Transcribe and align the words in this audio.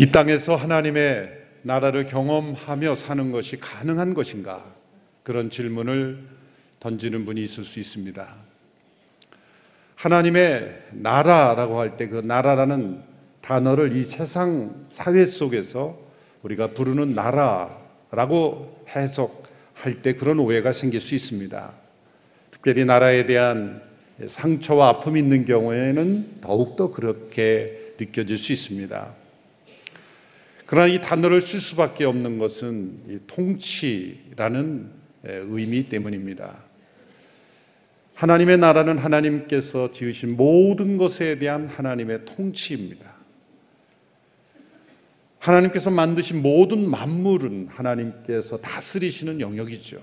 이 0.00 0.10
땅에서 0.10 0.56
하나님의 0.56 1.30
나라를 1.60 2.06
경험하며 2.06 2.94
사는 2.94 3.32
것이 3.32 3.60
가능한 3.60 4.14
것인가? 4.14 4.64
그런 5.22 5.50
질문을 5.50 6.24
던지는 6.80 7.26
분이 7.26 7.42
있을 7.42 7.64
수 7.64 7.78
있습니다. 7.80 8.26
하나님의 9.96 10.84
나라라고 10.92 11.78
할 11.80 11.98
때 11.98 12.08
그 12.08 12.22
나라라는 12.24 13.02
단어를 13.42 13.92
이 13.92 14.02
세상 14.02 14.86
사회 14.88 15.26
속에서 15.26 15.98
우리가 16.44 16.68
부르는 16.68 17.14
나라라고 17.14 18.82
해석할 18.88 20.00
때 20.00 20.14
그런 20.14 20.38
오해가 20.38 20.72
생길 20.72 21.02
수 21.02 21.14
있습니다. 21.14 21.72
특별히 22.50 22.86
나라에 22.86 23.26
대한 23.26 23.82
상처와 24.26 24.88
아픔이 24.88 25.20
있는 25.20 25.44
경우에는 25.44 26.40
더욱더 26.40 26.90
그렇게 26.90 27.92
느껴질 28.00 28.38
수 28.38 28.52
있습니다. 28.52 29.19
그러나 30.70 30.86
이 30.86 31.00
단어를 31.00 31.40
쓸 31.40 31.58
수밖에 31.58 32.04
없는 32.04 32.38
것은 32.38 33.24
통치라는 33.26 34.88
의미 35.24 35.88
때문입니다. 35.88 36.58
하나님의 38.14 38.58
나라는 38.58 38.96
하나님께서 38.96 39.90
지으신 39.90 40.36
모든 40.36 40.96
것에 40.96 41.40
대한 41.40 41.66
하나님의 41.66 42.24
통치입니다. 42.24 43.14
하나님께서 45.40 45.90
만드신 45.90 46.40
모든 46.40 46.88
만물은 46.88 47.66
하나님께서 47.68 48.58
다스리시는 48.58 49.40
영역이죠. 49.40 50.00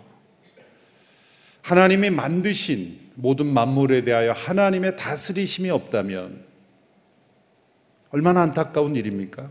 하나님이 1.62 2.09
만드신 2.09 3.00
모든 3.16 3.46
만물에 3.46 4.02
대하여 4.02 4.34
하나님의 4.34 4.98
다스리심이 4.98 5.70
없다면 5.70 6.44
얼마나 8.09 8.42
안타까운 8.42 8.98
일입니까? 8.98 9.50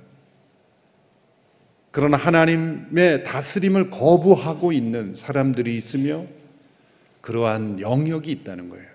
그러나 1.97 2.19
하나님의 2.19 3.25
다스림을 3.25 3.89
거부하고 3.89 4.71
있는 4.71 5.15
사람들이 5.15 5.75
있으며 5.75 6.27
그러한 7.23 7.81
영역이 7.81 8.31
있다는 8.31 8.69
거예요. 8.69 8.87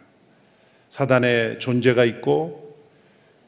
사단의 0.89 1.57
존재가 1.57 2.05
있고 2.05 2.77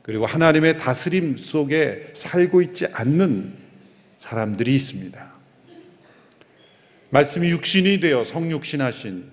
그리고 0.01 0.25
하나님의 0.25 0.79
다스림 0.79 1.37
속에 1.37 2.13
살고 2.15 2.63
있지 2.63 2.87
않는 2.87 3.53
사람들이 4.17 4.73
있습니다. 4.73 5.33
말씀이 7.11 7.51
육신이 7.51 7.99
되어 7.99 8.23
성육신하신 8.23 9.25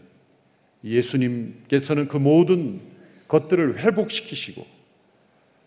예수님께서는 0.85 2.09
그 2.09 2.19
모든 2.19 2.83
것들을 3.27 3.79
회복시키시고 3.79 4.67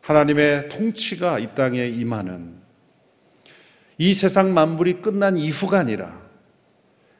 하나님의 0.01 0.69
통치가 0.69 1.39
이 1.39 1.55
땅에 1.55 1.87
임하는 1.87 2.61
이 4.03 4.13
세상 4.13 4.53
만물이 4.53 4.95
끝난 4.95 5.37
이후가 5.37 5.79
아니라 5.79 6.21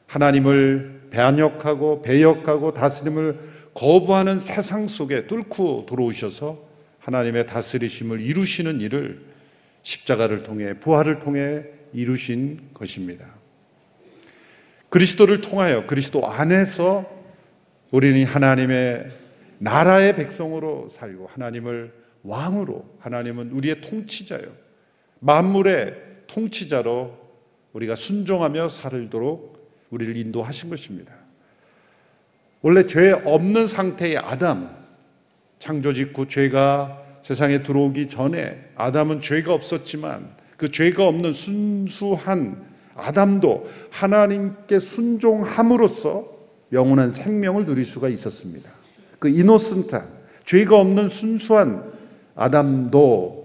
하나님을 0.06 1.04
배역하고 1.08 2.02
배역하고 2.02 2.74
다스림을 2.74 3.38
거부하는 3.72 4.38
세상 4.38 4.86
속에 4.86 5.26
뚫고 5.26 5.86
들어오셔서 5.88 6.62
하나님의 6.98 7.46
다스리심을 7.46 8.20
이루시는 8.20 8.82
일을 8.82 9.22
십자가를 9.80 10.42
통해 10.42 10.78
부활을 10.78 11.20
통해 11.20 11.62
이루신 11.94 12.74
것입니다. 12.74 13.34
그리스도를 14.90 15.40
통하여 15.40 15.86
그리스도 15.86 16.26
안에서 16.26 17.10
우리는 17.92 18.26
하나님의 18.26 19.08
나라의 19.56 20.16
백성으로 20.16 20.90
살고 20.90 21.30
하나님을 21.32 21.94
왕으로 22.24 22.84
하나님은 22.98 23.52
우리의 23.52 23.80
통치자요. 23.80 24.52
만물의 25.20 26.13
통치자로 26.34 27.16
우리가 27.72 27.94
순종하며 27.94 28.68
살도록 28.68 29.54
우리를 29.90 30.16
인도하신 30.16 30.68
것입니다. 30.68 31.12
원래 32.60 32.84
죄 32.86 33.12
없는 33.12 33.66
상태의 33.66 34.18
아담, 34.18 34.74
창조 35.58 35.92
직후 35.92 36.26
죄가 36.26 37.02
세상에 37.22 37.62
들어오기 37.62 38.08
전에 38.08 38.70
아담은 38.74 39.20
죄가 39.20 39.54
없었지만 39.54 40.36
그 40.56 40.70
죄가 40.70 41.06
없는 41.06 41.32
순수한 41.32 42.64
아담도 42.96 43.68
하나님께 43.90 44.78
순종함으로써 44.78 46.28
영원한 46.72 47.10
생명을 47.10 47.64
누릴 47.64 47.84
수가 47.84 48.08
있었습니다. 48.08 48.70
그 49.18 49.28
이노센트한 49.28 50.02
죄가 50.44 50.78
없는 50.78 51.08
순수한 51.08 51.92
아담도 52.34 53.43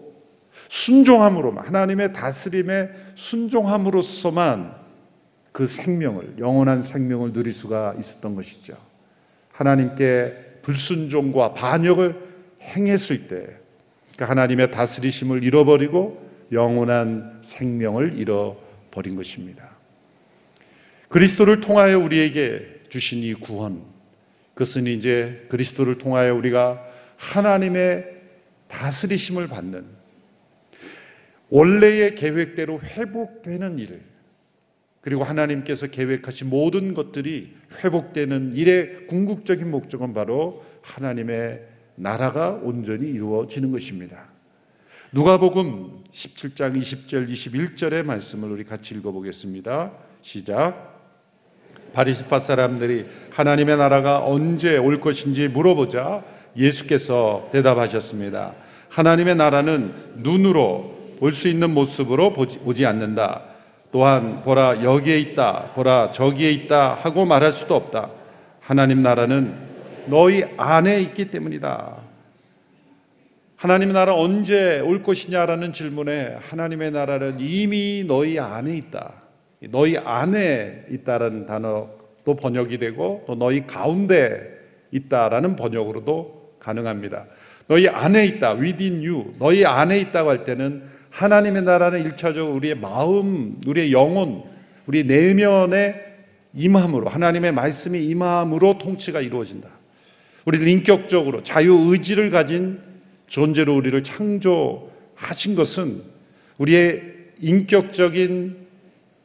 순종함으로만 0.69 1.65
하나님의 1.65 2.13
다스림에 2.13 2.89
순종함으로써만 3.15 4.75
그 5.51 5.67
생명을 5.67 6.35
영원한 6.37 6.83
생명을 6.83 7.33
누릴 7.33 7.51
수가 7.51 7.95
있었던 7.97 8.35
것이죠. 8.35 8.77
하나님께 9.51 10.59
불순종과 10.61 11.53
반역을 11.53 12.29
행했을 12.61 13.27
때그 13.27 14.23
하나님의 14.23 14.71
다스리심을 14.71 15.43
잃어버리고 15.43 16.29
영원한 16.51 17.39
생명을 17.41 18.17
잃어버린 18.17 19.15
것입니다. 19.15 19.69
그리스도를 21.09 21.61
통하여 21.61 21.97
우리에게 21.97 22.81
주신 22.89 23.23
이 23.23 23.33
구원 23.33 23.83
그것은 24.53 24.87
이제 24.87 25.43
그리스도를 25.49 25.97
통하여 25.97 26.35
우리가 26.35 26.83
하나님의 27.17 28.05
다스리심을 28.67 29.47
받는 29.47 29.98
원래의 31.49 32.15
계획대로 32.15 32.79
회복되는 32.81 33.79
일, 33.79 34.01
그리고 35.01 35.23
하나님께서 35.23 35.87
계획하신 35.87 36.49
모든 36.49 36.93
것들이 36.93 37.55
회복되는 37.83 38.53
일의 38.53 39.07
궁극적인 39.07 39.69
목적은 39.71 40.13
바로 40.13 40.63
하나님의 40.81 41.61
나라가 41.95 42.51
온전히 42.51 43.09
이루어지는 43.09 43.71
것입니다. 43.71 44.25
누가복음 45.11 46.03
17장 46.11 46.79
20절 46.79 47.29
21절의 47.29 48.05
말씀을 48.05 48.51
우리 48.51 48.63
같이 48.63 48.93
읽어보겠습니다. 48.95 49.91
시작. 50.21 50.99
바리스파 51.93 52.39
사람들이 52.39 53.07
하나님의 53.31 53.77
나라가 53.77 54.23
언제 54.23 54.77
올 54.77 54.99
것인지 54.99 55.47
물어보자 55.47 56.23
예수께서 56.55 57.49
대답하셨습니다. 57.51 58.53
하나님의 58.89 59.35
나라는 59.35 59.93
눈으로 60.17 60.98
볼 61.19 61.33
수 61.33 61.47
있는 61.47 61.71
모습으로 61.71 62.33
보지 62.33 62.85
않는다. 62.85 63.43
또한 63.91 64.43
보라 64.43 64.83
여기에 64.83 65.19
있다, 65.19 65.71
보라 65.75 66.11
저기에 66.11 66.51
있다 66.51 66.93
하고 66.93 67.25
말할 67.25 67.51
수도 67.51 67.75
없다. 67.75 68.09
하나님 68.61 69.01
나라는 69.01 69.53
너희 70.05 70.43
안에 70.57 71.01
있기 71.01 71.31
때문이다. 71.31 71.97
하나님 73.55 73.91
나라 73.91 74.13
언제 74.15 74.79
올 74.79 75.03
것이냐라는 75.03 75.73
질문에 75.73 76.37
하나님의 76.39 76.91
나라는 76.91 77.37
이미 77.39 78.05
너희 78.07 78.39
안에 78.39 78.77
있다. 78.77 79.15
너희 79.69 79.97
안에 79.97 80.85
있다라는 80.89 81.45
단어도 81.45 82.37
번역이 82.39 82.77
되고 82.77 83.23
또 83.27 83.35
너희 83.35 83.67
가운데 83.67 84.57
있다라는 84.91 85.57
번역으로도 85.57 86.55
가능합니다. 86.59 87.25
너희 87.67 87.87
안에 87.87 88.25
있다, 88.25 88.53
within 88.53 89.05
you. 89.05 89.33
너희 89.39 89.65
안에 89.65 89.99
있다고 89.99 90.29
할 90.29 90.45
때는 90.45 90.83
하나님의 91.09 91.63
나라는 91.63 92.03
일차적으로 92.03 92.55
우리의 92.55 92.75
마음, 92.75 93.59
우리의 93.67 93.91
영혼, 93.91 94.43
우리 94.85 95.03
내면의 95.03 95.95
임함으로 96.53 97.09
하나님의 97.09 97.51
말씀이 97.51 98.03
임함으로 98.05 98.77
통치가 98.77 99.21
이루어진다. 99.21 99.69
우리를 100.45 100.67
인격적으로 100.67 101.43
자유 101.43 101.73
의지를 101.89 102.31
가진 102.31 102.79
존재로 103.27 103.75
우리를 103.75 104.03
창조하신 104.03 105.55
것은 105.55 106.03
우리의 106.57 107.01
인격적인 107.39 108.57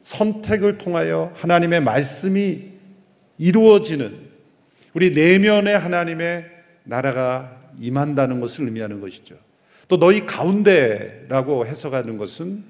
선택을 0.01 0.77
통하여 0.77 1.31
하나님의 1.35 1.81
말씀이 1.81 2.75
이루어지는 3.37 4.13
우리 4.93 5.11
내면에 5.11 5.73
하나님의 5.73 6.45
나라가 6.83 7.59
임한다는 7.79 8.39
것을 8.39 8.65
의미하는 8.65 9.01
것이죠. 9.01 9.35
또 9.87 9.97
너희 9.97 10.25
가운데라고 10.25 11.65
해석하는 11.65 12.17
것은 12.17 12.63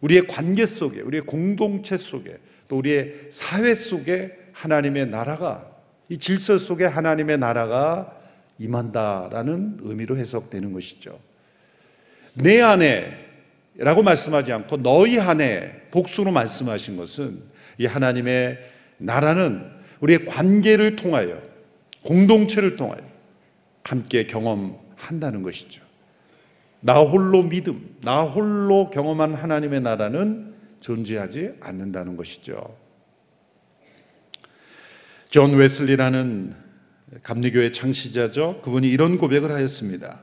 우리의 0.00 0.26
관계 0.26 0.66
속에, 0.66 1.00
우리의 1.00 1.22
공동체 1.22 1.96
속에, 1.96 2.38
또 2.68 2.78
우리의 2.78 3.28
사회 3.30 3.74
속에 3.74 4.36
하나님의 4.52 5.06
나라가, 5.06 5.70
이 6.08 6.18
질서 6.18 6.58
속에 6.58 6.84
하나님의 6.84 7.38
나라가 7.38 8.16
임한다라는 8.58 9.78
의미로 9.82 10.16
해석되는 10.16 10.72
것이죠. 10.72 11.18
내 12.34 12.60
안에 12.60 13.26
라고 13.76 14.02
말씀하지 14.02 14.52
않고 14.52 14.78
너희 14.78 15.18
안에 15.18 15.88
복수로 15.90 16.32
말씀하신 16.32 16.96
것은 16.96 17.42
이 17.78 17.86
하나님의 17.86 18.58
나라는 18.98 19.70
우리의 20.00 20.24
관계를 20.26 20.96
통하여 20.96 21.42
공동체를 22.02 22.76
통하여 22.76 23.00
함께 23.82 24.26
경험한다는 24.26 25.42
것이죠. 25.42 25.85
나 26.86 27.00
홀로 27.00 27.42
믿음, 27.42 27.96
나 28.02 28.22
홀로 28.22 28.90
경험한 28.90 29.34
하나님의 29.34 29.80
나라는 29.80 30.54
존재하지 30.78 31.54
않는다는 31.60 32.16
것이죠. 32.16 32.76
존 35.28 35.56
웨슬리라는 35.56 36.54
감리교의 37.24 37.72
창시자죠. 37.72 38.60
그분이 38.62 38.88
이런 38.88 39.18
고백을 39.18 39.50
하였습니다. 39.50 40.20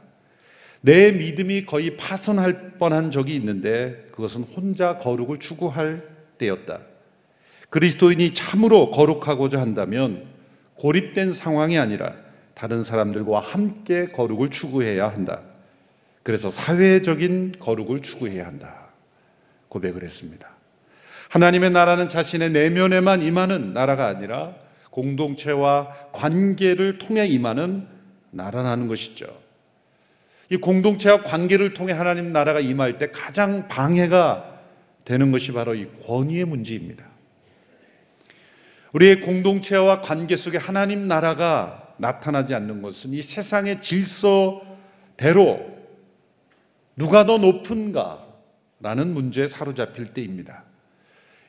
내 0.79 1.11
믿음이 1.11 1.65
거의 1.65 1.97
파손할 1.97 2.77
뻔한 2.77 3.11
적이 3.11 3.35
있는데 3.35 4.07
그것은 4.13 4.43
혼자 4.43 4.97
거룩을 4.97 5.39
추구할 5.39 6.01
때였다. 6.37 6.79
그리스도인이 7.71 8.33
참으로 8.33 8.89
거룩하고자 8.89 9.59
한다면 9.59 10.27
고립된 10.75 11.33
상황이 11.33 11.77
아니라 11.77 12.13
다른 12.53 12.85
사람들과 12.85 13.41
함께 13.41 14.07
거룩을 14.07 14.49
추구해야 14.49 15.09
한다. 15.09 15.41
그래서 16.23 16.49
사회적인 16.49 17.55
거룩을 17.59 18.01
추구해야 18.01 18.47
한다. 18.47 18.87
고백을 19.67 20.03
했습니다. 20.03 20.49
하나님의 21.29 21.71
나라는 21.71 22.07
자신의 22.07 22.51
내면에만 22.51 23.21
임하는 23.21 23.73
나라가 23.73 24.07
아니라 24.07 24.55
공동체와 24.91 26.11
관계를 26.11 26.99
통해 26.99 27.25
임하는 27.27 27.87
나라라는 28.31 28.87
것이죠. 28.87 29.25
이 30.49 30.57
공동체와 30.57 31.23
관계를 31.23 31.73
통해 31.73 31.93
하나님 31.93 32.31
나라가 32.31 32.59
임할 32.59 32.99
때 32.99 33.09
가장 33.11 33.67
방해가 33.67 34.61
되는 35.03 35.31
것이 35.31 35.51
바로 35.51 35.73
이 35.73 35.87
권위의 36.05 36.45
문제입니다. 36.45 37.05
우리의 38.93 39.21
공동체와 39.21 40.01
관계 40.01 40.35
속에 40.35 40.59
하나님 40.59 41.07
나라가 41.07 41.95
나타나지 41.97 42.53
않는 42.53 42.83
것은 42.83 43.13
이 43.13 43.21
세상의 43.23 43.81
질서대로 43.81 45.72
누가 46.95 47.25
더 47.25 47.37
높은가 47.37 48.25
라는 48.79 49.13
문제에 49.13 49.47
사로잡힐 49.47 50.13
때입니다. 50.13 50.63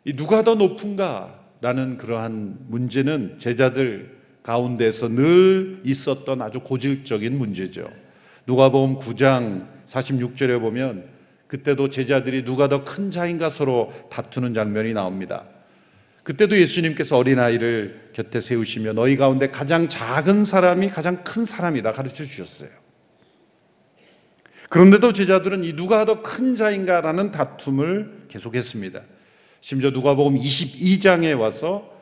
이 0.05 0.15
누가 0.15 0.43
더 0.43 0.55
높은가 0.55 1.41
라는 1.61 1.97
그러한 1.97 2.59
문제는 2.69 3.39
제자들 3.39 4.19
가운데서 4.43 5.09
늘 5.09 5.81
있었던 5.85 6.43
아주 6.43 6.61
고질적인 6.61 7.37
문제죠. 7.37 7.89
누가복음 8.47 9.01
9장 9.01 9.67
46절에 9.87 10.61
보면 10.61 11.09
그때도 11.47 11.89
제자들이 11.89 12.45
누가 12.45 12.69
더 12.69 12.85
큰 12.85 13.11
자인가 13.11 13.49
서로 13.49 13.93
다투는 14.11 14.55
장면이 14.55 14.93
나옵니다. 14.93 15.45
그때도 16.23 16.59
예수님께서 16.59 17.17
어린아이를 17.19 18.11
곁에 18.13 18.41
세우시며 18.41 18.93
너희 18.95 19.17
가운데 19.17 19.51
가장 19.51 19.89
작은 19.89 20.45
사람이 20.45 20.91
가장 20.91 21.23
큰 21.23 21.45
사람이다 21.45 21.93
가르쳐 21.93 22.25
주셨어요. 22.25 22.84
그런데도 24.75 25.13
제자들은 25.13 25.63
이 25.63 25.77
누가 25.77 26.05
더 26.05 26.21
큰 26.21 26.57
자인가라는 26.57 27.31
다툼을 27.31 28.25
계속했습니다. 28.27 29.03
심지어 29.61 29.91
누가복음 29.91 30.35
22장에 30.35 31.39
와서 31.39 31.93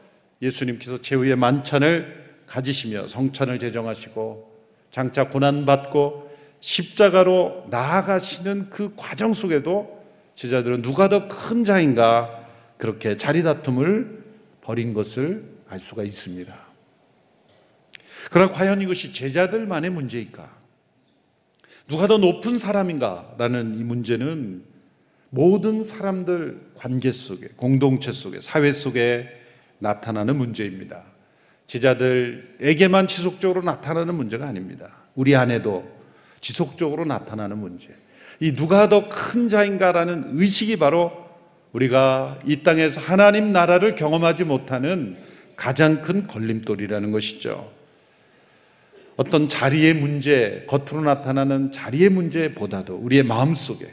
예수님께서 0.40 0.96
제후의 0.96 1.36
만찬을 1.36 2.40
가지시며 2.46 3.08
성찬을 3.08 3.58
제정하시고 3.58 4.56
장차 4.90 5.28
고난 5.28 5.66
받고 5.66 6.30
십자가로 6.60 7.66
나아가시는 7.68 8.70
그 8.70 8.94
과정 8.96 9.34
속에도 9.34 10.02
제자들은 10.34 10.80
누가 10.80 11.10
더 11.10 11.28
큰 11.28 11.64
자인가 11.64 12.46
그렇게 12.78 13.16
자리 13.18 13.42
다툼을 13.42 14.24
벌인 14.62 14.94
것을 14.94 15.44
알 15.68 15.78
수가 15.78 16.04
있습니다. 16.04 16.56
그러나 18.30 18.50
과연 18.50 18.80
이것이 18.80 19.12
제자들만의 19.12 19.90
문제일까? 19.90 20.61
누가 21.92 22.06
더 22.06 22.16
높은 22.16 22.56
사람인가라는 22.56 23.78
이 23.78 23.84
문제는 23.84 24.62
모든 25.28 25.84
사람들 25.84 26.58
관계 26.74 27.12
속에, 27.12 27.48
공동체 27.54 28.12
속에, 28.12 28.40
사회 28.40 28.72
속에 28.72 29.28
나타나는 29.78 30.36
문제입니다. 30.36 31.02
제자들에게만 31.66 33.06
지속적으로 33.06 33.60
나타나는 33.60 34.14
문제가 34.14 34.46
아닙니다. 34.46 34.90
우리 35.14 35.36
안에도 35.36 35.86
지속적으로 36.40 37.04
나타나는 37.04 37.58
문제. 37.58 37.88
이 38.40 38.54
누가 38.54 38.88
더 38.88 39.10
큰 39.10 39.48
자인가라는 39.48 40.40
의식이 40.40 40.78
바로 40.78 41.12
우리가 41.72 42.38
이 42.46 42.62
땅에서 42.62 43.02
하나님 43.02 43.52
나라를 43.52 43.96
경험하지 43.96 44.44
못하는 44.44 45.18
가장 45.56 46.00
큰 46.00 46.26
걸림돌이라는 46.26 47.12
것이죠. 47.12 47.70
어떤 49.16 49.48
자리의 49.48 49.94
문제, 49.94 50.64
겉으로 50.68 51.02
나타나는 51.02 51.72
자리의 51.72 52.08
문제보다도 52.08 52.96
우리의 52.96 53.22
마음 53.22 53.54
속에 53.54 53.92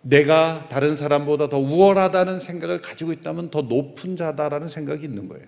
내가 0.00 0.68
다른 0.70 0.96
사람보다 0.96 1.48
더 1.48 1.58
우월하다는 1.58 2.40
생각을 2.40 2.80
가지고 2.80 3.12
있다면 3.12 3.50
더 3.50 3.62
높은 3.62 4.16
자다라는 4.16 4.68
생각이 4.68 5.04
있는 5.04 5.28
거예요. 5.28 5.44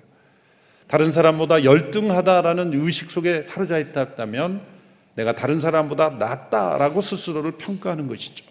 다른 0.87 1.13
사람보다 1.13 1.65
열등하다라는 1.65 2.73
의식 2.75 3.11
속에 3.11 3.43
사로잡혀 3.43 3.79
있다면 4.11 4.63
내가 5.15 5.35
다른 5.35 5.61
사람보다 5.61 6.11
낫다라고 6.11 7.01
스스로를 7.01 7.53
평가하는 7.53 8.09
것이죠. 8.09 8.45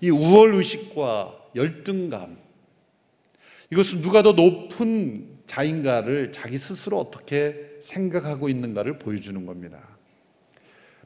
이 0.00 0.10
우월 0.10 0.54
의식과 0.54 1.34
열등감. 1.56 2.36
이것은 3.70 4.02
누가 4.02 4.22
더 4.22 4.32
높은 4.32 5.26
자인가를 5.46 6.32
자기 6.32 6.58
스스로 6.58 7.00
어떻게 7.00 7.63
생각하고 7.84 8.48
있는가를 8.48 8.98
보여주는 8.98 9.44
겁니다. 9.46 9.78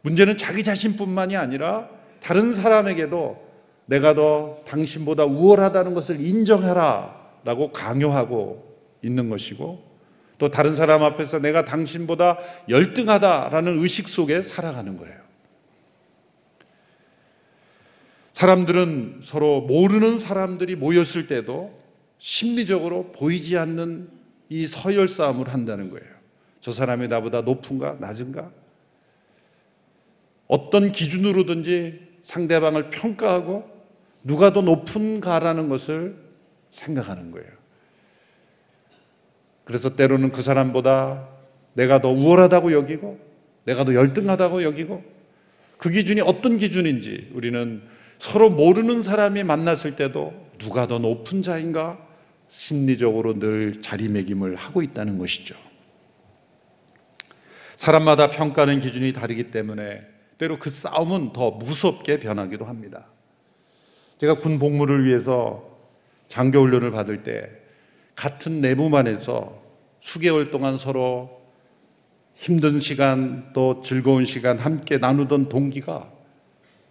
문제는 0.03 0.37
자기 0.37 0.63
자신뿐만이 0.63 1.37
아니라 1.37 1.89
다른 2.21 2.55
사람에게도 2.55 3.49
내가 3.87 4.15
더 4.15 4.61
당신보다 4.67 5.25
우월하다는 5.25 5.95
것을 5.95 6.21
인정해라 6.21 7.17
라고 7.45 7.73
강요하고 7.73 8.77
있는 9.03 9.29
것이고 9.29 9.87
또 10.39 10.51
다른 10.51 10.75
사람 10.75 11.03
앞에서 11.03 11.41
내가 11.41 11.65
당신보다 11.65 12.39
열등하다라는 12.69 13.79
의식 13.79 14.09
속에 14.09 14.43
살아가는 14.43 14.97
거예요. 14.97 15.17
사람들은 18.33 19.21
서로 19.25 19.63
모르는 19.63 20.19
사람들이 20.19 20.77
모였을 20.77 21.27
때도 21.27 21.77
심리적으로 22.19 23.11
보이지 23.11 23.57
않는 23.59 24.11
이 24.49 24.67
서열 24.67 25.09
싸움을 25.09 25.53
한다는 25.53 25.91
거예요. 25.91 26.18
저 26.69 26.73
사람이 26.73 27.09
나보다 27.09 27.41
높은가, 27.41 27.97
낮은가? 27.99 28.51
어떤 30.49 30.93
기준으로든지 30.93 31.99
상대방을 32.21 32.91
평가하고 32.91 33.65
누가 34.23 34.53
더 34.53 34.61
높은가라는 34.61 35.71
것을 35.71 36.19
생각하는 36.69 37.31
거예요. 37.31 37.49
그래서 39.65 39.97
때로는 39.97 40.31
그 40.31 40.43
사람보다 40.43 41.27
내가 41.73 42.03
더 42.03 42.11
우월하다고 42.11 42.73
여기고, 42.73 43.19
내가 43.65 43.87
더 43.87 43.95
열등하다고 43.95 44.63
여기고, 44.63 45.03
그 45.79 45.89
기준이 45.89 46.21
어떤 46.21 46.59
기준인지 46.59 47.31
우리는 47.33 47.81
서로 48.19 48.51
모르는 48.51 49.01
사람이 49.01 49.43
만났을 49.43 49.97
때도 49.97 50.35
누가 50.59 50.87
더 50.87 50.99
높은 50.99 51.41
자인가 51.41 51.99
심리적으로 52.51 53.39
늘 53.39 53.81
자리매김을 53.81 54.57
하고 54.57 54.83
있다는 54.83 55.17
것이죠. 55.17 55.68
사람마다 57.79 58.31
평가하는 58.31 58.81
기준이 58.81 59.13
다르기 59.13 59.53
때문에 59.53 60.05
때로 60.37 60.59
그 60.59 60.69
싸움은 60.69 61.33
더 61.33 61.53
무섭게 61.53 62.19
변하기도 62.19 62.65
합니다. 62.65 63.07
제가 64.19 64.41
군 64.41 64.59
복무를 64.59 65.05
위해서 65.05 65.79
장교 66.27 66.61
훈련을 66.61 66.91
받을 66.91 67.23
때 67.23 67.51
같은 68.17 68.61
내부만에서 68.61 69.63
수개월 70.01 70.51
동안 70.51 70.77
서로 70.77 71.41
힘든 72.35 72.81
시간 72.81 73.53
또 73.53 73.81
즐거운 73.81 74.25
시간 74.25 74.59
함께 74.59 74.99
나누던 74.99 75.49
동기가 75.49 76.11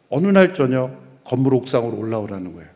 어느 0.10 0.27
날 0.27 0.53
저녁 0.53 1.24
건물 1.25 1.53
옥상으로 1.53 1.98
올라오라는 1.98 2.53
거예요. 2.53 2.70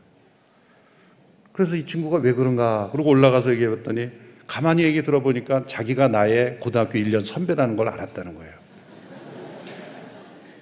그래서 1.53 1.77
이 1.77 1.85
친구가 1.85 2.17
왜 2.17 2.33
그런가? 2.33 2.89
그러고 2.91 3.09
올라가서 3.09 3.51
얘기해 3.53 3.69
봤더니 3.69 4.09
가만히 4.51 4.83
얘기 4.83 5.01
들어보니까 5.01 5.65
자기가 5.65 6.09
나의 6.09 6.59
고등학교 6.59 6.99
1년 6.99 7.23
선배라는 7.23 7.77
걸 7.77 7.87
알았다는 7.87 8.35
거예요. 8.35 8.53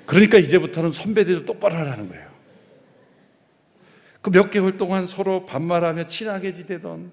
그러니까 0.05 0.38
이제부터는 0.38 0.91
선배들도 0.91 1.46
똑바로 1.48 1.74
하라는 1.77 2.08
거예요. 2.08 2.29
그 4.22 4.29
몇 4.29 4.51
개월 4.51 4.77
동안 4.77 5.08
서로 5.08 5.48
반말하며 5.48 6.03
친하게 6.03 6.53
지내던 6.53 7.12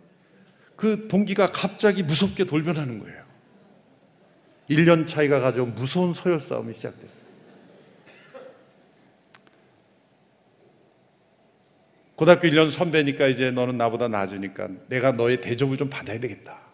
그 0.77 1.09
동기가 1.09 1.51
갑자기 1.51 2.03
무섭게 2.03 2.45
돌변하는 2.45 2.99
거예요. 2.99 3.25
1년 4.69 5.07
차이가 5.07 5.41
가져온 5.41 5.75
무서운 5.75 6.13
서열 6.13 6.39
싸움이 6.39 6.75
시작됐어요. 6.75 7.25
고등학교 12.17 12.49
1년 12.49 12.71
선배니까 12.71 13.29
이제 13.29 13.51
너는 13.51 13.79
나보다 13.79 14.09
낮으니까 14.09 14.69
내가 14.89 15.13
너의 15.13 15.41
대접을 15.41 15.79
좀 15.79 15.89
받아야 15.89 16.21
되겠다. 16.21 16.66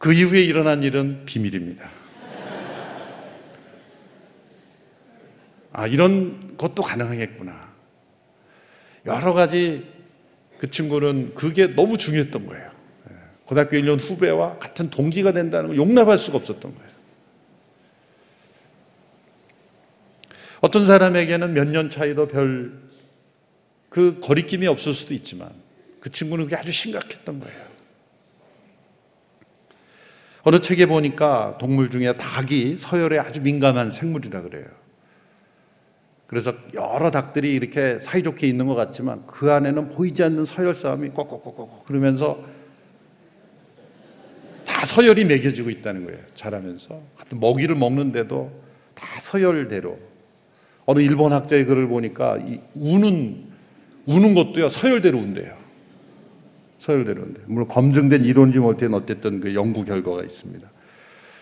그 0.00 0.12
이후에 0.14 0.40
일어난 0.42 0.82
일은 0.82 1.24
비밀입니다. 1.26 1.88
아, 5.72 5.86
이런 5.86 6.56
것도 6.56 6.82
가능하겠구나. 6.82 7.70
여러 9.06 9.32
가지 9.34 9.86
그 10.58 10.68
친구는 10.68 11.34
그게 11.34 11.68
너무 11.68 11.96
중요했던 11.96 12.46
거예요. 12.46 12.70
예. 13.10 13.14
고등학교 13.44 13.76
1년 13.76 14.00
후배와 14.00 14.58
같은 14.58 14.90
동기가 14.90 15.32
된다는 15.32 15.68
걸 15.68 15.76
용납할 15.76 16.18
수가 16.18 16.38
없었던 16.38 16.74
거예요. 16.74 16.90
어떤 20.60 20.86
사람에게는 20.86 21.52
몇 21.54 21.68
년 21.68 21.88
차이도 21.88 22.26
별 22.26 22.90
그 23.90 24.20
거리낌이 24.20 24.66
없을 24.68 24.94
수도 24.94 25.12
있지만 25.14 25.50
그 25.98 26.10
친구는 26.10 26.44
그게 26.44 26.56
아주 26.56 26.70
심각했던 26.70 27.40
거예요. 27.40 27.69
어느 30.42 30.60
책에 30.60 30.86
보니까 30.86 31.56
동물 31.58 31.90
중에 31.90 32.16
닭이 32.16 32.76
서열에 32.76 33.18
아주 33.18 33.42
민감한 33.42 33.90
생물이라 33.90 34.42
그래요. 34.42 34.66
그래서 36.26 36.54
여러 36.74 37.10
닭들이 37.10 37.52
이렇게 37.52 37.98
사이좋게 37.98 38.46
있는 38.46 38.66
것 38.66 38.74
같지만 38.74 39.26
그 39.26 39.50
안에는 39.50 39.90
보이지 39.90 40.22
않는 40.22 40.44
서열 40.44 40.74
싸움이 40.74 41.08
꼭꼭꼭꼭 41.10 41.84
그러면서 41.86 42.42
다 44.64 44.86
서열이 44.86 45.24
매겨지고 45.24 45.70
있다는 45.70 46.04
거예요. 46.04 46.20
자라면서 46.34 47.02
같은 47.18 47.40
먹이를 47.40 47.74
먹는데도 47.74 48.50
다 48.94 49.06
서열대로 49.20 49.98
어느 50.86 51.00
일본 51.00 51.32
학자의 51.32 51.66
글을 51.66 51.88
보니까 51.88 52.38
이 52.38 52.60
우는 52.74 53.50
우는 54.06 54.34
것도요 54.34 54.68
서열대로 54.68 55.18
운대요. 55.18 55.59
운대. 56.88 57.40
물론 57.46 57.68
검증된 57.68 58.24
이론지 58.24 58.58
못한 58.58 58.94
어쨌든 58.94 59.40
그 59.40 59.54
연구 59.54 59.84
결과가 59.84 60.22
있습니다. 60.22 60.68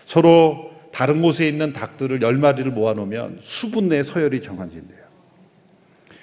서로 0.05 0.71
다른 0.91 1.21
곳에 1.21 1.47
있는 1.47 1.71
닭들을 1.71 2.21
열 2.21 2.37
마리를 2.37 2.69
모아놓으면 2.71 3.39
수분 3.41 3.89
내 3.89 4.03
서열이 4.03 4.41
정해진대요. 4.41 4.99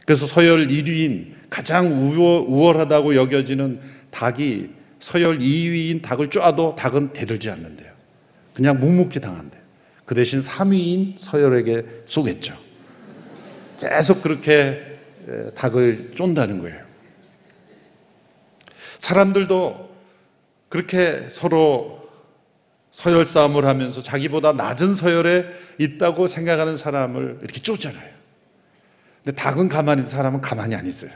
그래서 0.05 0.27
서열 0.27 0.69
1위인 0.69 1.33
가장 1.51 2.13
우월, 2.13 2.79
하다고 2.79 3.17
여겨지는 3.17 3.81
닭이 4.11 4.71
서열 5.01 5.39
2위인 5.39 6.03
닭을 6.03 6.31
쪼아도 6.31 6.75
닭은 6.77 7.13
대들지 7.13 7.51
않는데요. 7.51 7.93
그냥 8.55 8.81
묵묵히 8.81 9.21
당한대요. 9.21 9.63
그 10.05 10.15
대신 10.15 10.41
3위인 10.41 11.15
서열에게 11.17 11.85
쏘겠죠. 12.07 12.57
계속 13.79 14.23
그렇게 14.23 14.81
닭을 15.55 16.13
쫀다는 16.15 16.61
거예요. 16.61 16.86
사람들도 18.99 19.97
그렇게 20.69 21.29
서로 21.31 22.09
서열 22.91 23.27
싸움을 23.27 23.67
하면서 23.67 24.03
자기보다 24.03 24.53
낮은 24.55 24.95
서열에 24.95 25.47
있다고 25.79 26.27
생각하는 26.27 26.77
사람을 26.77 27.41
이렇게 27.43 27.61
쫓잖아요. 27.61 28.17
근데 29.23 29.37
닭은 29.37 29.69
가만히 29.69 30.01
있는 30.01 30.09
사람은 30.09 30.41
가만히 30.41 30.75
안 30.75 30.87
있어요. 30.87 31.11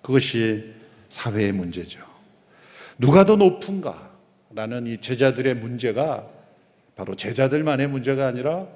그것이 0.00 0.72
사회의 1.10 1.52
문제죠. 1.52 2.00
누가 2.98 3.24
더 3.24 3.36
높은가? 3.36 4.10
라는 4.54 4.86
이 4.86 4.98
제자들의 4.98 5.54
문제가 5.56 6.28
바로 6.96 7.14
제자들만의 7.14 7.88
문제가 7.88 8.26
아니라 8.26 8.66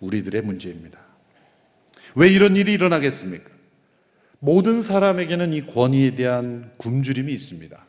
우리들의 0.00 0.42
문제입니다. 0.42 0.98
왜 2.14 2.28
이런 2.28 2.56
일이 2.56 2.72
일어나겠습니까? 2.72 3.57
모든 4.40 4.82
사람에게는 4.82 5.52
이 5.52 5.66
권위에 5.66 6.14
대한 6.14 6.70
굶주림이 6.76 7.32
있습니다. 7.32 7.86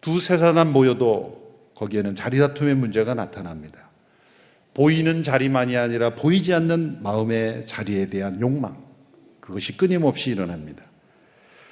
두세 0.00 0.36
사람 0.36 0.72
모여도 0.72 1.72
거기에는 1.74 2.14
자리 2.14 2.38
다툼의 2.38 2.74
문제가 2.74 3.14
나타납니다. 3.14 3.90
보이는 4.74 5.22
자리만이 5.22 5.76
아니라 5.76 6.14
보이지 6.14 6.54
않는 6.54 7.02
마음의 7.02 7.66
자리에 7.66 8.06
대한 8.06 8.40
욕망, 8.40 8.76
그것이 9.40 9.76
끊임없이 9.76 10.30
일어납니다. 10.30 10.84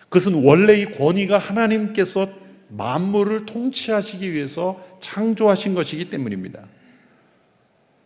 그것은 0.05 0.45
원래 0.45 0.75
이 0.75 0.87
권위가 0.87 1.38
하나님께서 1.38 2.29
만물을 2.69 3.47
통치하시기 3.47 4.33
위해서 4.33 4.85
창조하신 5.00 5.75
것이기 5.75 6.11
때문입니다. 6.11 6.65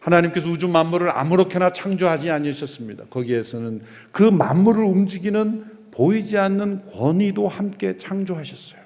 하나님께서 0.00 0.50
우주 0.50 0.68
만물을 0.68 1.10
아무렇게나 1.10 1.72
창조하지 1.72 2.30
않으셨습니다. 2.30 3.04
거기에서는 3.10 3.82
그 4.12 4.22
만물을 4.22 4.82
움직이는 4.82 5.79
보이지 5.92 6.38
않는 6.38 6.90
권위도 6.90 7.48
함께 7.48 7.96
창조하셨어요. 7.96 8.80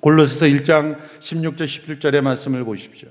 골로새서 0.00 0.46
1장 0.46 0.98
16절 1.20 1.64
17절의 1.64 2.20
말씀을 2.20 2.64
보십시오. 2.64 3.08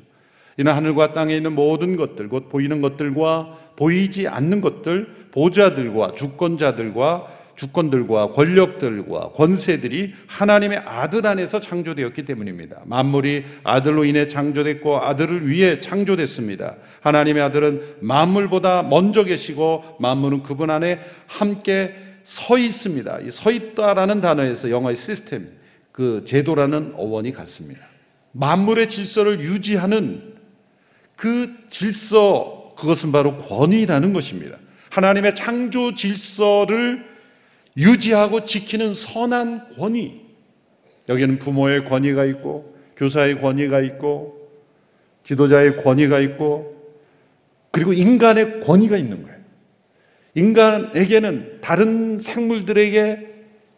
이는 0.57 0.71
하늘과 0.71 1.13
땅에 1.13 1.35
있는 1.35 1.53
모든 1.53 1.95
것들 1.95 2.29
곧 2.29 2.49
보이는 2.49 2.81
것들과 2.81 3.57
보이지 3.75 4.27
않는 4.27 4.61
것들 4.61 5.29
보좌들과 5.31 6.13
주권자들과 6.13 7.27
주권들과 7.55 8.29
권력들과 8.29 9.31
권세들이 9.33 10.13
하나님의 10.27 10.79
아들 10.79 11.25
안에서 11.27 11.59
창조되었기 11.59 12.25
때문입니다. 12.25 12.81
만물이 12.85 13.45
아들로 13.63 14.05
인해 14.05 14.27
창조됐고 14.27 14.99
아들을 15.01 15.47
위해 15.49 15.79
창조됐습니다. 15.79 16.77
하나님의 17.01 17.43
아들은 17.43 17.97
만물보다 18.01 18.83
먼저 18.83 19.23
계시고 19.23 19.97
만물은 19.99 20.43
그분 20.43 20.69
안에 20.69 20.99
함께 21.27 22.12
서 22.23 22.57
있습니다. 22.57 23.19
이 23.21 23.31
서 23.31 23.51
있다라는 23.51 24.21
단어에서 24.21 24.69
영어의 24.69 24.95
시스템 24.95 25.49
그 25.91 26.23
제도라는 26.25 26.93
어원이 26.95 27.33
같습니다. 27.33 27.85
만물의 28.31 28.89
질서를 28.89 29.41
유지하는 29.41 30.33
그 31.15 31.55
질서, 31.69 32.73
그것은 32.75 33.11
바로 33.11 33.37
권위라는 33.37 34.13
것입니다. 34.13 34.57
하나님의 34.89 35.35
창조 35.35 35.93
질서를 35.93 37.05
유지하고 37.77 38.45
지키는 38.45 38.93
선한 38.93 39.75
권위. 39.75 40.21
여기는 41.09 41.39
부모의 41.39 41.85
권위가 41.85 42.25
있고, 42.25 42.75
교사의 42.97 43.41
권위가 43.41 43.81
있고, 43.81 44.49
지도자의 45.23 45.83
권위가 45.83 46.19
있고, 46.19 46.73
그리고 47.71 47.93
인간의 47.93 48.61
권위가 48.61 48.97
있는 48.97 49.23
거예요. 49.23 49.32
인간에게는 50.35 51.59
다른 51.61 52.17
생물들에게 52.17 53.33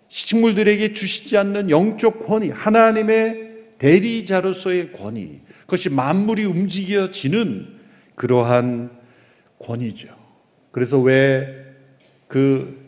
식물들에게 0.08 0.94
주시지 0.94 1.38
않는 1.38 1.70
영적 1.70 2.26
권위, 2.26 2.50
하나님의 2.50 3.52
대리자로서의 3.78 4.94
권위, 4.94 5.42
그것이 5.62 5.90
만물이 5.90 6.46
움직여지는 6.46 7.68
그러한 8.16 8.92
권위죠. 9.60 10.08
그래서 10.72 11.00
왜 11.00 11.66
그 12.28 12.84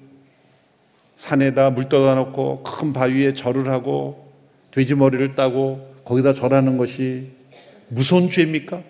산에다 1.15 1.71
물 1.71 1.89
떠다 1.89 2.15
놓고 2.15 2.63
큰 2.63 2.93
바위에 2.93 3.33
절을 3.33 3.69
하고 3.69 4.31
돼지 4.71 4.95
머리를 4.95 5.36
따고 5.36 5.95
거기다 6.05 6.33
절하는 6.33 6.77
것이 6.77 7.29
무서운 7.88 8.29
죄입니까? 8.29 8.83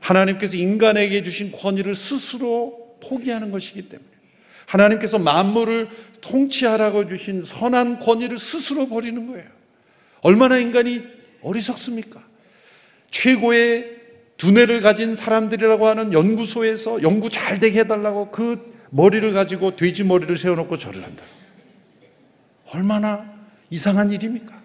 하나님께서 0.00 0.56
인간에게 0.56 1.22
주신 1.22 1.52
권위를 1.52 1.94
스스로 1.94 2.93
포기하는 3.08 3.50
것이기 3.50 3.88
때문에 3.88 4.08
하나님께서 4.66 5.18
만물을 5.18 5.88
통치하라고 6.20 7.06
주신 7.06 7.44
선한 7.44 7.98
권위를 7.98 8.38
스스로 8.38 8.88
버리는 8.88 9.26
거예요. 9.26 9.46
얼마나 10.22 10.58
인간이 10.58 11.02
어리석습니까? 11.42 12.22
최고의 13.10 14.00
두뇌를 14.36 14.80
가진 14.80 15.14
사람들이라고 15.14 15.86
하는 15.86 16.12
연구소에서 16.12 17.02
연구 17.02 17.30
잘 17.30 17.60
되게 17.60 17.80
해달라고 17.80 18.30
그 18.30 18.74
머리를 18.90 19.32
가지고 19.32 19.76
돼지 19.76 20.02
머리를 20.04 20.36
세워놓고 20.36 20.78
절을 20.78 21.02
한다. 21.02 21.22
얼마나 22.72 23.32
이상한 23.70 24.10
일입니까? 24.10 24.62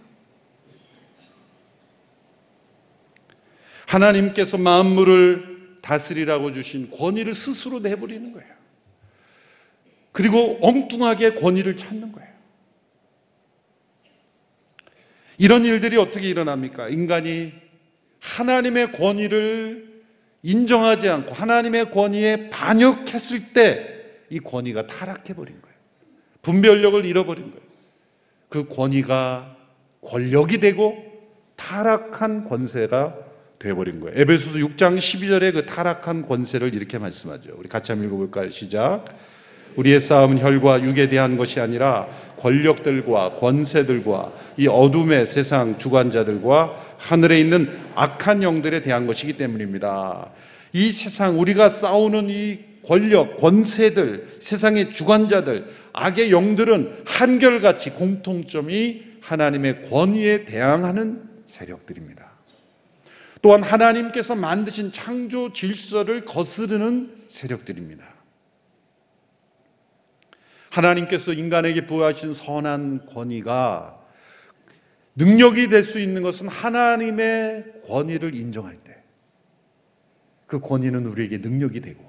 하나님께서 3.86 4.58
만물을 4.58 5.59
다스리라고 5.82 6.52
주신 6.52 6.90
권위를 6.92 7.34
스스로 7.34 7.80
내버리는 7.80 8.32
거예요. 8.32 8.50
그리고 10.12 10.58
엉뚱하게 10.62 11.36
권위를 11.36 11.78
찾는 11.78 12.12
거예요. 12.12 12.30
이런 15.38 15.64
일들이 15.64 15.98
어떻게 15.98 16.28
일어납니까? 16.30 16.90
인간이 16.90 17.54
하나님의 18.20 18.92
권위를 18.92 20.04
인정하지 20.44 21.10
않고 21.10 21.34
하나님의 21.34 21.92
권위에 21.92 22.50
반역했을 22.50 23.54
때 23.54 24.00
이 24.30 24.40
권위가 24.40 24.88
타락해버린 24.88 25.62
거예요. 25.62 25.76
분별력을 26.42 27.06
잃어버린 27.06 27.52
거예요. 27.52 27.70
그 28.48 28.68
권위가 28.68 29.58
권력이 30.02 30.60
되고 30.60 31.04
타락한 31.56 32.46
권세가 32.46 33.18
되어버린 33.60 34.00
거예요. 34.00 34.20
에베소서 34.20 34.58
6장 34.58 34.98
12절에 34.98 35.54
그 35.54 35.66
타락한 35.66 36.24
권세를 36.24 36.74
이렇게 36.74 36.98
말씀하죠. 36.98 37.52
우리 37.58 37.68
같이 37.68 37.92
한번 37.92 38.08
읽어볼까요? 38.08 38.50
시작. 38.50 39.06
우리의 39.76 40.00
싸움은 40.00 40.40
혈과 40.40 40.84
육에 40.84 41.10
대한 41.10 41.38
것이 41.38 41.60
아니라 41.60 42.08
권력들과 42.40 43.36
권세들과 43.36 44.34
이 44.58 44.68
어둠의 44.68 45.26
세상 45.26 45.78
주관자들과 45.78 46.96
하늘에 46.98 47.40
있는 47.40 47.70
악한 47.96 48.44
영들에 48.44 48.82
대한 48.82 49.06
것이기 49.08 49.38
때문입니다. 49.38 50.32
이 50.74 50.92
세상 50.92 51.40
우리가 51.40 51.70
싸우는 51.70 52.30
이 52.30 52.60
권력, 52.86 53.38
권세들, 53.38 54.38
세상의 54.40 54.92
주관자들, 54.92 55.68
악의 55.94 56.32
영들은 56.32 57.04
한결같이 57.06 57.92
공통점이 57.92 59.04
하나님의 59.22 59.84
권위에 59.90 60.46
대항하는 60.46 61.22
세력들입니다. 61.46 62.29
또한 63.42 63.64
하나님께서 63.64 64.36
만드신 64.36 64.92
창조 64.92 65.54
질서를 65.54 66.26
거스르는 66.26 67.26
세력들입니다. 67.30 68.06
하나님께서 70.70 71.34
인간에게 71.34 71.88
부여하신 71.88 72.34
선한 72.34 73.08
권위가 73.08 74.00
능력이 75.16 75.68
될 75.68 75.84
수 75.84 76.00
있는 76.00 76.22
것은 76.22 76.48
하나님의 76.48 77.82
권위를 77.88 78.36
인정할 78.36 78.78
때. 78.78 78.96
그 80.46 80.60
권위는 80.60 81.06
우리에게 81.06 81.38
능력이 81.40 81.82
되고 81.82 82.04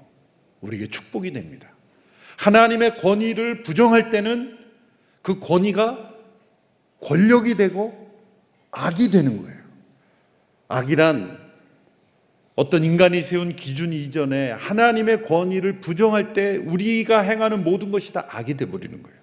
우리에게 0.61 0.87
축복이 0.87 1.31
됩니다. 1.31 1.69
하나님의 2.37 2.97
권위를 2.97 3.63
부정할 3.63 4.09
때는 4.09 4.59
그 5.21 5.39
권위가 5.39 6.11
권력이 7.01 7.55
되고 7.55 8.19
악이 8.71 9.11
되는 9.11 9.41
거예요. 9.41 9.60
악이란 10.71 11.37
어떤 12.55 12.83
인간이 12.83 13.21
세운 13.21 13.55
기준 13.55 13.93
이전에 13.93 14.51
하나님의 14.51 15.23
권위를 15.23 15.81
부정할 15.81 16.33
때 16.33 16.57
우리가 16.57 17.21
행하는 17.21 17.63
모든 17.63 17.91
것이 17.91 18.13
다 18.13 18.25
악이 18.29 18.55
돼 18.55 18.65
버리는 18.65 19.01
거예요. 19.01 19.17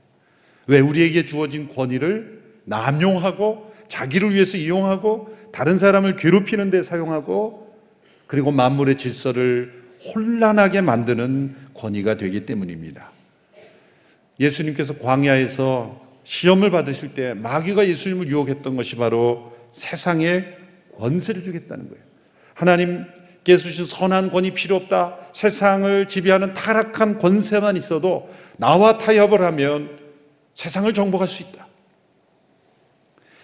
왜 0.66 0.80
우리에게 0.80 1.24
주어진 1.24 1.68
권위를 1.68 2.42
남용하고 2.64 3.72
자기를 3.88 4.34
위해서 4.34 4.58
이용하고 4.58 5.28
다른 5.52 5.78
사람을 5.78 6.16
괴롭히는 6.16 6.70
데 6.70 6.82
사용하고 6.82 7.74
그리고 8.26 8.52
만물의 8.52 8.96
질서를 8.96 9.84
혼란하게 10.14 10.82
만드는 10.82 11.56
권위가 11.74 12.18
되기 12.18 12.44
때문입니다. 12.44 13.10
예수님께서 14.38 14.98
광야에서 14.98 16.06
시험을 16.24 16.70
받으실 16.70 17.14
때 17.14 17.32
마귀가 17.34 17.88
예수님을 17.88 18.28
유혹했던 18.28 18.76
것이 18.76 18.96
바로 18.96 19.56
세상에 19.70 20.57
권세를 20.98 21.42
주겠다는 21.42 21.88
거예요. 21.88 22.04
하나님께서 22.54 23.62
주신 23.62 23.86
선한 23.86 24.30
권이 24.30 24.52
필요 24.52 24.76
없다. 24.76 25.18
세상을 25.32 26.06
지배하는 26.06 26.52
타락한 26.52 27.18
권세만 27.18 27.76
있어도 27.76 28.28
나와 28.56 28.98
타협을 28.98 29.40
하면 29.42 29.98
세상을 30.54 30.92
정복할 30.92 31.28
수 31.28 31.42
있다. 31.42 31.68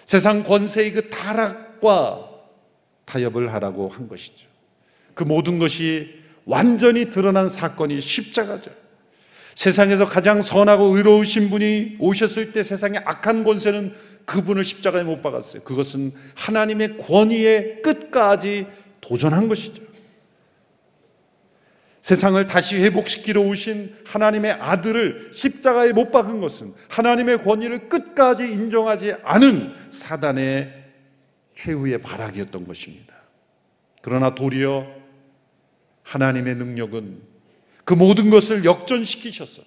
세상 0.05 0.45
권세의 0.45 0.93
그 0.93 1.11
타락과 1.11 2.31
타협을 3.05 3.53
하라고 3.55 3.89
한 3.89 4.09
것이죠. 4.09 4.49
그 5.15 5.25
모든 5.25 5.59
것이 5.59 6.23
완전히 6.45 7.11
드러난 7.11 7.49
사건이 7.49 8.01
십자가죠. 8.01 8.71
세상에서 9.55 10.05
가장 10.07 10.43
선하고 10.43 10.97
의로우신 10.97 11.51
분이 11.51 11.97
오셨을 12.01 12.53
때 12.53 12.63
세상의 12.63 13.03
악한 13.05 13.45
권세는 13.45 13.95
그분을 14.27 14.65
십자가에 14.65 15.03
못 15.03 15.23
박았어요. 15.23 15.63
그것은 15.63 16.13
하나님의 16.37 16.99
권위의 16.99 17.83
끝까지 17.83 18.67
도전한 19.01 19.49
것이죠. 19.49 19.83
세상을 22.01 22.47
다시 22.47 22.77
회복시키러 22.77 23.41
오신 23.41 23.97
하나님의 24.05 24.53
아들을 24.53 25.31
십자가에 25.33 25.93
못 25.93 26.11
박은 26.13 26.41
것은 26.41 26.75
하나님의 26.91 27.43
권위를 27.45 27.89
끝까지 27.89 28.53
인정하지 28.53 29.15
않은 29.23 29.75
사단의 29.91 30.85
최후의 31.55 32.03
발악이었던 32.03 32.67
것입니다. 32.67 33.15
그러나 34.03 34.35
도리어 34.35 34.87
하나님의 36.03 36.57
능력은 36.57 37.23
그 37.85 37.95
모든 37.95 38.29
것을 38.29 38.67
역전시키셔서 38.67 39.63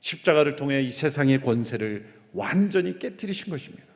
십자가를 0.00 0.56
통해 0.56 0.82
이 0.82 0.90
세상의 0.90 1.40
권세를 1.40 2.06
완전히 2.34 2.98
깨뜨리신 2.98 3.50
것입니다. 3.50 3.87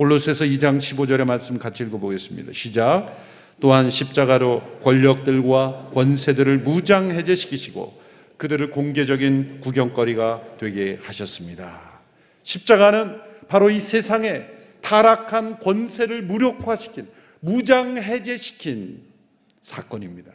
골로새서 0.00 0.46
2장 0.46 0.78
15절의 0.78 1.26
말씀 1.26 1.58
같이 1.58 1.82
읽어보겠습니다. 1.82 2.54
시작. 2.54 3.14
또한 3.60 3.90
십자가로 3.90 4.80
권력들과 4.82 5.90
권세들을 5.92 6.60
무장 6.60 7.10
해제시키시고 7.10 8.00
그들을 8.38 8.70
공개적인 8.70 9.60
구경거리가 9.60 10.56
되게 10.58 10.98
하셨습니다. 11.02 12.00
십자가는 12.44 13.20
바로 13.46 13.68
이 13.68 13.78
세상에 13.78 14.46
타락한 14.80 15.58
권세를 15.58 16.22
무력화시킨 16.22 17.06
무장 17.40 17.98
해제시킨 17.98 19.02
사건입니다. 19.60 20.32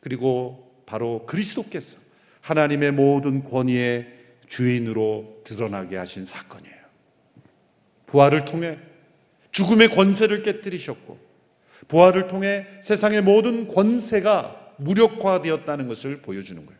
그리고 0.00 0.82
바로 0.86 1.26
그리스도께서 1.26 1.98
하나님의 2.40 2.92
모든 2.92 3.44
권위의 3.44 4.06
주인으로 4.46 5.42
드러나게 5.44 5.98
하신 5.98 6.24
사건이에요. 6.24 6.77
부활을 8.08 8.44
통해 8.44 8.78
죽음의 9.52 9.88
권세를 9.90 10.42
깨뜨리셨고 10.42 11.18
부활을 11.86 12.28
통해 12.28 12.66
세상의 12.82 13.22
모든 13.22 13.68
권세가 13.68 14.74
무력화되었다는 14.78 15.88
것을 15.88 16.20
보여주는 16.22 16.64
거예요. 16.64 16.78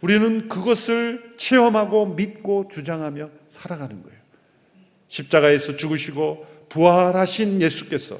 우리는 0.00 0.48
그것을 0.48 1.32
체험하고 1.36 2.06
믿고 2.06 2.68
주장하며 2.68 3.30
살아가는 3.46 4.02
거예요. 4.02 4.18
십자가에서 5.08 5.76
죽으시고 5.76 6.46
부활하신 6.68 7.62
예수께서 7.62 8.18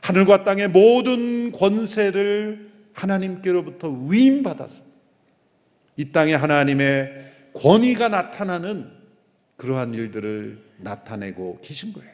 하늘과 0.00 0.44
땅의 0.44 0.68
모든 0.68 1.52
권세를 1.52 2.70
하나님께로부터 2.92 3.88
위임받아서 3.88 4.82
이 5.96 6.12
땅에 6.12 6.34
하나님의 6.34 7.32
권위가 7.54 8.08
나타나는 8.08 8.90
그러한 9.56 9.94
일들을 9.94 10.58
나타내고 10.84 11.58
계신 11.62 11.92
거예요. 11.92 12.12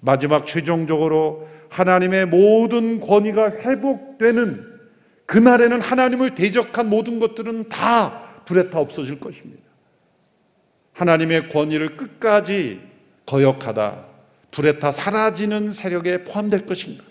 마지막 0.00 0.46
최종적으로 0.46 1.48
하나님의 1.70 2.26
모든 2.26 3.00
권위가 3.00 3.50
회복되는 3.50 4.78
그날에는 5.26 5.80
하나님을 5.80 6.34
대적한 6.34 6.88
모든 6.88 7.18
것들은 7.18 7.68
다 7.68 8.22
불에 8.44 8.70
타 8.70 8.78
없어질 8.78 9.20
것입니다. 9.20 9.62
하나님의 10.92 11.50
권위를 11.50 11.96
끝까지 11.96 12.80
거역하다 13.26 14.06
불에 14.50 14.78
타 14.78 14.90
사라지는 14.90 15.72
세력에 15.72 16.24
포함될 16.24 16.64
것인가? 16.64 17.04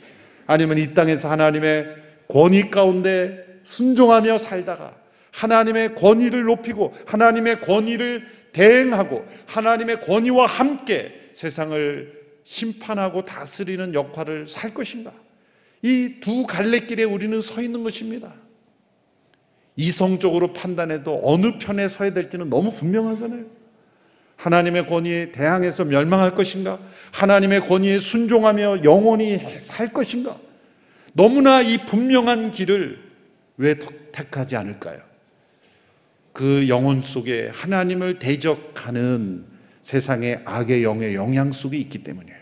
아니면 0.48 0.78
이 0.78 0.94
땅에서 0.94 1.30
하나님의 1.30 1.86
권위 2.28 2.72
가운데 2.72 3.46
순종하며 3.64 4.40
살다가 4.40 4.96
하나님의 5.32 5.96
권위를 5.96 6.44
높이고 6.46 6.94
하나님의 7.06 7.62
권위를 7.62 8.26
대행하고 8.58 9.26
하나님의 9.46 10.02
권위와 10.02 10.48
함께 10.48 11.30
세상을 11.34 12.18
심판하고 12.44 13.24
다스리는 13.24 13.94
역할을 13.94 14.48
살 14.48 14.74
것인가? 14.74 15.14
이 15.84 16.20
두 16.22 16.46
갈래길에 16.48 17.04
우리는 17.04 17.40
서 17.42 17.62
있는 17.62 17.84
것입니다. 17.84 18.34
이성적으로 19.76 20.54
판단해도 20.54 21.22
어느 21.24 21.60
편에 21.60 21.88
서야 21.88 22.14
될지는 22.14 22.50
너무 22.50 22.72
분명하잖아요. 22.72 23.46
하나님의 24.38 24.88
권위에 24.88 25.32
대항해서 25.32 25.86
멸망할 25.86 26.34
것인가? 26.34 26.80
하나님의 27.12 27.62
권위에 27.62 28.00
순종하며 28.00 28.84
영원히 28.84 29.40
살 29.60 29.94
것인가? 29.94 30.40
너무나 31.14 31.62
이 31.62 31.78
분명한 31.86 32.52
길을 32.52 33.00
왜 33.58 33.76
택하지 34.12 34.56
않을까요? 34.56 35.07
그 36.38 36.68
영혼 36.70 37.02
속에 37.02 37.50
하나님을 37.52 38.20
대적하는 38.20 39.48
세상의 39.82 40.42
악의 40.46 40.84
영의 40.84 41.16
영향 41.16 41.52
속에 41.52 41.80
있기 41.80 42.04
때문이에요. 42.04 42.38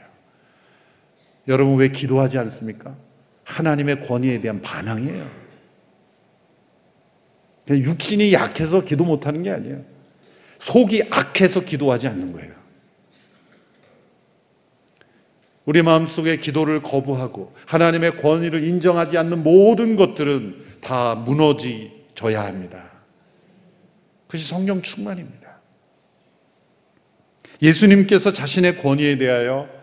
여러분 1.48 1.78
왜 1.78 1.88
기도하지 1.88 2.38
않습니까? 2.40 2.94
하나님의 3.46 4.06
권위에 4.06 4.42
대한 4.42 4.62
반항이에요. 4.62 5.32
육신이 7.70 8.34
약해서 8.34 8.84
기도 8.84 9.06
못하는 9.06 9.44
게 9.44 9.52
아니에요. 9.52 9.86
속이 10.60 11.04
악해서 11.10 11.62
기도하지 11.62 12.10
않는 12.10 12.34
거예요. 12.34 12.54
우리 15.64 15.82
마음속에 15.82 16.36
기도를 16.36 16.82
거부하고 16.82 17.54
하나님의 17.66 18.18
권위를 18.18 18.66
인정하지 18.66 19.18
않는 19.18 19.42
모든 19.42 19.96
것들은 19.96 20.82
다 20.82 21.16
무너져야 21.16 22.44
합니다. 22.44 22.95
그것이 24.28 24.48
성령 24.48 24.82
충만입니다. 24.82 25.60
예수님께서 27.62 28.34
자신의 28.34 28.78
권위에 28.80 29.18
대하여 29.18 29.76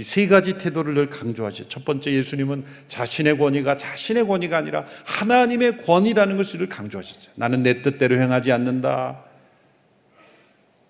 이 0.00 0.02
세 0.02 0.26
가지 0.28 0.56
태도를 0.56 0.94
늘 0.94 1.10
강조하시죠. 1.10 1.68
첫 1.68 1.84
번째 1.84 2.10
예수님은 2.10 2.64
자신의 2.86 3.36
권위가 3.36 3.76
자신의 3.76 4.26
권위가 4.26 4.56
아니라 4.56 4.86
하나님의 5.04 5.76
권위라는 5.78 6.38
것을 6.38 6.66
강조하셨어요. 6.70 7.32
나는 7.34 7.62
내 7.62 7.82
뜻대로 7.82 8.18
행하지 8.18 8.50
않는다. 8.50 9.24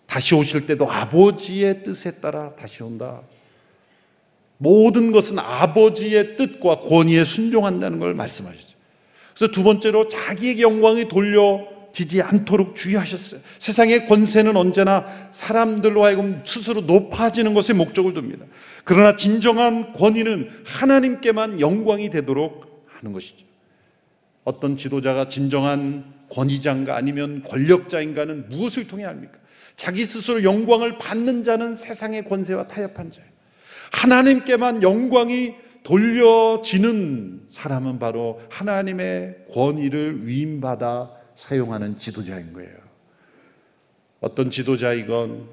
다시 0.06 0.36
오실 0.36 0.66
때도 0.66 0.88
아버지의 0.90 1.82
뜻에 1.82 2.12
따라 2.20 2.54
다시 2.54 2.84
온다. 2.84 3.22
모든 4.58 5.10
것은 5.10 5.40
아버지의 5.40 6.36
뜻과 6.36 6.80
권위에 6.80 7.24
순종한다는 7.24 7.98
걸 7.98 8.14
말씀하셨어요. 8.14 8.76
그래서 9.34 9.52
두 9.52 9.64
번째로 9.64 10.06
자기에게 10.06 10.62
영광이 10.62 11.08
돌려 11.08 11.66
높아지지 11.90 12.22
않도록 12.22 12.74
주의하셨어요. 12.74 13.40
세상의 13.58 14.06
권세는 14.06 14.56
언제나 14.56 15.04
사람들로 15.32 16.04
하여금 16.04 16.42
스스로 16.44 16.80
높아지는 16.82 17.54
것에 17.54 17.72
목적을 17.72 18.14
둡니다. 18.16 18.46
그러나 18.84 19.16
진정한 19.16 19.92
권위는 19.92 20.50
하나님께만 20.64 21.60
영광이 21.60 22.10
되도록 22.10 22.86
하는 22.98 23.12
것이죠. 23.12 23.46
어떤 24.44 24.76
지도자가 24.76 25.28
진정한 25.28 26.04
권위자인가 26.30 26.96
아니면 26.96 27.42
권력자인가는 27.44 28.48
무엇을 28.48 28.86
통해 28.86 29.04
합니까? 29.04 29.38
자기 29.76 30.06
스스로 30.06 30.42
영광을 30.42 30.98
받는 30.98 31.42
자는 31.42 31.74
세상의 31.74 32.24
권세와 32.24 32.68
타협한 32.68 33.10
자예요. 33.10 33.28
하나님께만 33.92 34.82
영광이 34.82 35.54
돌려지는 35.82 37.42
사람은 37.48 37.98
바로 37.98 38.40
하나님의 38.50 39.46
권위를 39.52 40.26
위임받아 40.26 41.19
사용하는 41.40 41.96
지도자인 41.96 42.52
거예요. 42.52 42.76
어떤 44.20 44.50
지도자이건 44.50 45.48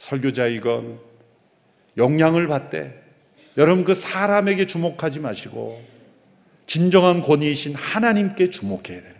설교자이건 0.00 0.98
영향을 1.96 2.48
받되 2.48 3.04
여러분 3.56 3.84
그 3.84 3.94
사람에게 3.94 4.66
주목하지 4.66 5.20
마시고 5.20 5.80
진정한 6.66 7.22
권위이신 7.22 7.76
하나님께 7.76 8.50
주목해야 8.50 9.00
거예요. 9.00 9.16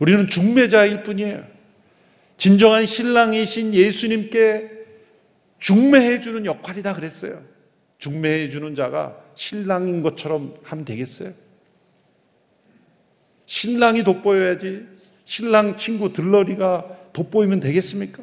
우리는 0.00 0.26
중매자일 0.26 1.04
뿐이에요. 1.04 1.46
진정한 2.36 2.84
신랑이신 2.84 3.74
예수님께 3.74 4.70
중매해 5.60 6.20
주는 6.20 6.44
역할이다 6.44 6.94
그랬어요. 6.94 7.44
중매해 7.98 8.50
주는 8.50 8.74
자가 8.74 9.22
신랑인 9.36 10.02
것처럼 10.02 10.54
하면 10.64 10.84
되겠어요? 10.84 11.32
신랑이 13.50 14.04
돋보여야지 14.04 14.86
신랑 15.24 15.74
친구 15.74 16.12
들러리가 16.12 17.10
돋보이면 17.12 17.58
되겠습니까? 17.58 18.22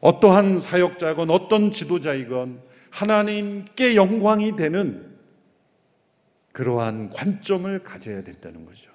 어떠한 0.00 0.60
사역자건 0.60 1.30
어떤 1.30 1.70
지도자이건 1.70 2.60
하나님께 2.90 3.94
영광이 3.94 4.56
되는 4.56 5.14
그러한 6.50 7.10
관점을 7.10 7.84
가져야 7.84 8.24
된다는 8.24 8.66
거죠. 8.66 8.90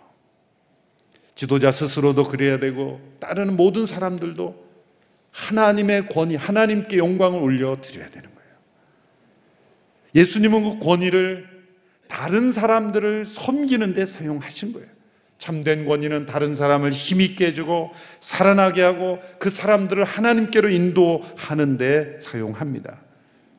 지도자 1.34 1.72
스스로도 1.72 2.26
그래야 2.26 2.60
되고 2.60 3.00
따르는 3.22 3.56
모든 3.56 3.86
사람들도 3.86 4.68
하나님의 5.32 6.10
권위, 6.10 6.36
하나님께 6.36 6.98
영광을 6.98 7.42
올려 7.42 7.80
드려야 7.80 8.10
되는 8.10 8.30
거예요. 8.36 8.52
예수님은 10.14 10.78
그 10.78 10.86
권위를 10.86 11.49
다른 12.10 12.52
사람들을 12.52 13.24
섬기는 13.24 13.94
데 13.94 14.06
사용하신 14.06 14.74
거예요. 14.74 14.88
참된 15.38 15.86
권위는 15.86 16.26
다른 16.26 16.56
사람을 16.56 16.92
힘있게 16.92 17.48
해주고 17.48 17.92
살아나게 18.20 18.82
하고 18.82 19.20
그 19.38 19.50
사람들을 19.50 20.04
하나님께로 20.04 20.68
인도하는 20.70 21.78
데 21.78 22.18
사용합니다. 22.20 23.00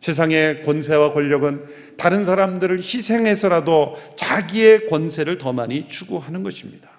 세상의 0.00 0.64
권세와 0.64 1.12
권력은 1.12 1.64
다른 1.96 2.24
사람들을 2.24 2.78
희생해서라도 2.78 3.96
자기의 4.16 4.88
권세를 4.88 5.38
더 5.38 5.52
많이 5.52 5.88
추구하는 5.88 6.42
것입니다. 6.42 6.90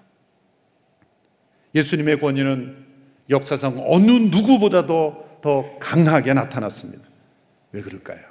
예수님의 1.76 2.20
권위는 2.20 2.86
역사상 3.30 3.82
어느 3.86 4.12
누구보다도 4.12 5.40
더 5.42 5.80
강하게 5.80 6.34
나타났습니다. 6.34 7.04
왜 7.72 7.82
그럴까요? 7.82 8.31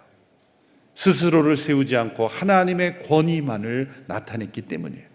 스스로를 1.00 1.56
세우지 1.56 1.96
않고 1.96 2.28
하나님의 2.28 3.04
권위만을 3.04 3.88
나타냈기 4.06 4.62
때문이에요. 4.62 5.06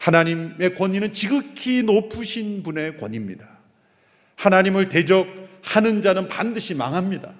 하나님의 0.00 0.74
권위는 0.74 1.12
지극히 1.12 1.84
높으신 1.84 2.64
분의 2.64 2.96
권위입니다. 2.96 3.46
하나님을 4.34 4.88
대적하는 4.88 6.02
자는 6.02 6.26
반드시 6.26 6.74
망합니다. 6.74 7.32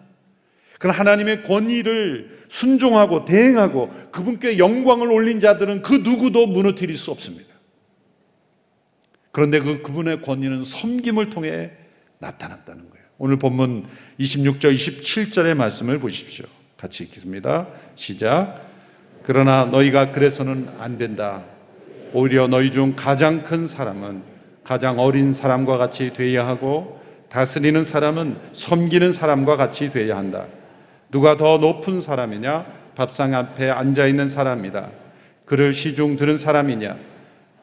그러나 0.79 0.97
하나님의 0.97 1.43
권위를 1.43 2.45
순종하고 2.49 3.25
대행하고 3.25 3.93
그분께 4.13 4.59
영광을 4.59 5.11
올린 5.11 5.41
자들은 5.41 5.83
그 5.83 5.95
누구도 5.95 6.47
무너뜨릴 6.47 6.97
수 6.97 7.11
없습니다. 7.11 7.53
그런데 9.33 9.59
그 9.59 9.83
그분의 9.83 10.23
권위는 10.23 10.65
섬김을 10.65 11.31
통해 11.31 11.73
나타났다는 12.21 12.91
거예요. 12.91 13.05
오늘 13.19 13.41
본문 13.41 13.87
26절, 14.21 14.73
27절의 14.73 15.55
말씀을 15.55 15.99
보십시오. 15.99 16.47
같이 16.83 17.05
읽겠습니다. 17.05 17.69
시작. 17.95 18.61
그러나 19.23 19.67
너희가 19.67 20.11
그래서는 20.11 20.69
안 20.81 20.99
된다. 20.99 21.43
오히려 22.13 22.49
너희 22.49 22.73
중 22.73 22.95
가장 22.97 23.45
큰 23.45 23.69
사람은 23.69 24.25
가장 24.65 24.99
어린 24.99 25.33
사람과 25.33 25.79
같이 25.79 26.13
되어야 26.13 26.45
하고 26.45 27.01
다스리는 27.29 27.85
사람은 27.85 28.37
섬기는 28.53 29.13
사람과 29.13 29.57
같이 29.57 29.93
되어야 29.93 30.17
한다. 30.17 30.47
누가 31.13 31.37
더 31.37 31.59
높은 31.59 32.03
사람이냐? 32.03 32.67
밥상 32.97 33.33
앞에 33.33 33.71
앉아 33.71 34.09
있는 34.09 34.29
사람이다. 34.29 34.89
그를 35.45 35.73
시중 35.73 36.17
들은 36.17 36.37
사람이냐? 36.37 36.97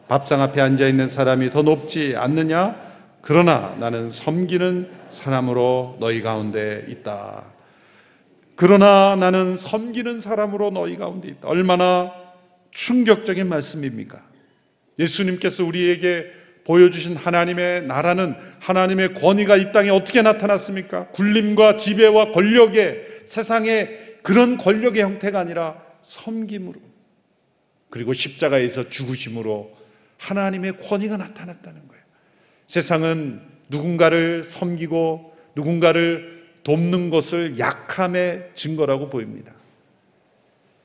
밥상 0.08 0.41
앞에 0.41 0.62
앉아 0.62 0.88
있는 0.88 1.10
사람이 1.10 1.51
더 1.51 1.62
높지 1.62 2.15
않느냐? 2.15 2.73
그러나 3.21 3.75
나는 3.79 4.12
섬기는 4.12 4.89
사람으로 5.10 5.97
너희 5.99 6.21
가운데 6.21 6.86
있다. 6.88 7.59
그러나 8.60 9.15
나는 9.15 9.56
섬기는 9.56 10.19
사람으로 10.19 10.72
너희 10.72 10.98
가운데 10.98 11.30
있다. 11.30 11.48
얼마나 11.48 12.12
충격적인 12.72 13.48
말씀입니까? 13.48 14.22
예수님께서 15.00 15.63
우리에게 15.63 16.26
보여주신 16.65 17.15
하나님의 17.15 17.84
나라는 17.84 18.36
하나님의 18.60 19.13
권위가 19.13 19.56
이 19.56 19.72
땅에 19.72 19.89
어떻게 19.89 20.22
나타났습니까? 20.22 21.08
굴림과 21.12 21.78
지배와 21.78 22.34
권력의 22.34 23.06
세상의 23.28 24.17
그런 24.24 24.58
권력의 24.58 25.04
형태가 25.04 25.39
아니라 25.39 25.82
섬김으로 26.04 26.82
그리고 27.89 28.12
십자가에서 28.12 28.89
죽으심으로 28.89 29.72
하나님의 30.17 30.80
권위가 30.82 31.15
나타났다는 31.15 31.88
거예요. 31.88 32.04
세상은 32.67 33.39
누군가를 33.69 34.43
섬기고 34.43 35.34
누군가를 35.56 36.38
돕는 36.63 37.10
것을 37.10 37.58
약함의 37.60 38.52
증거라고 38.56 39.10
보입니다. 39.10 39.54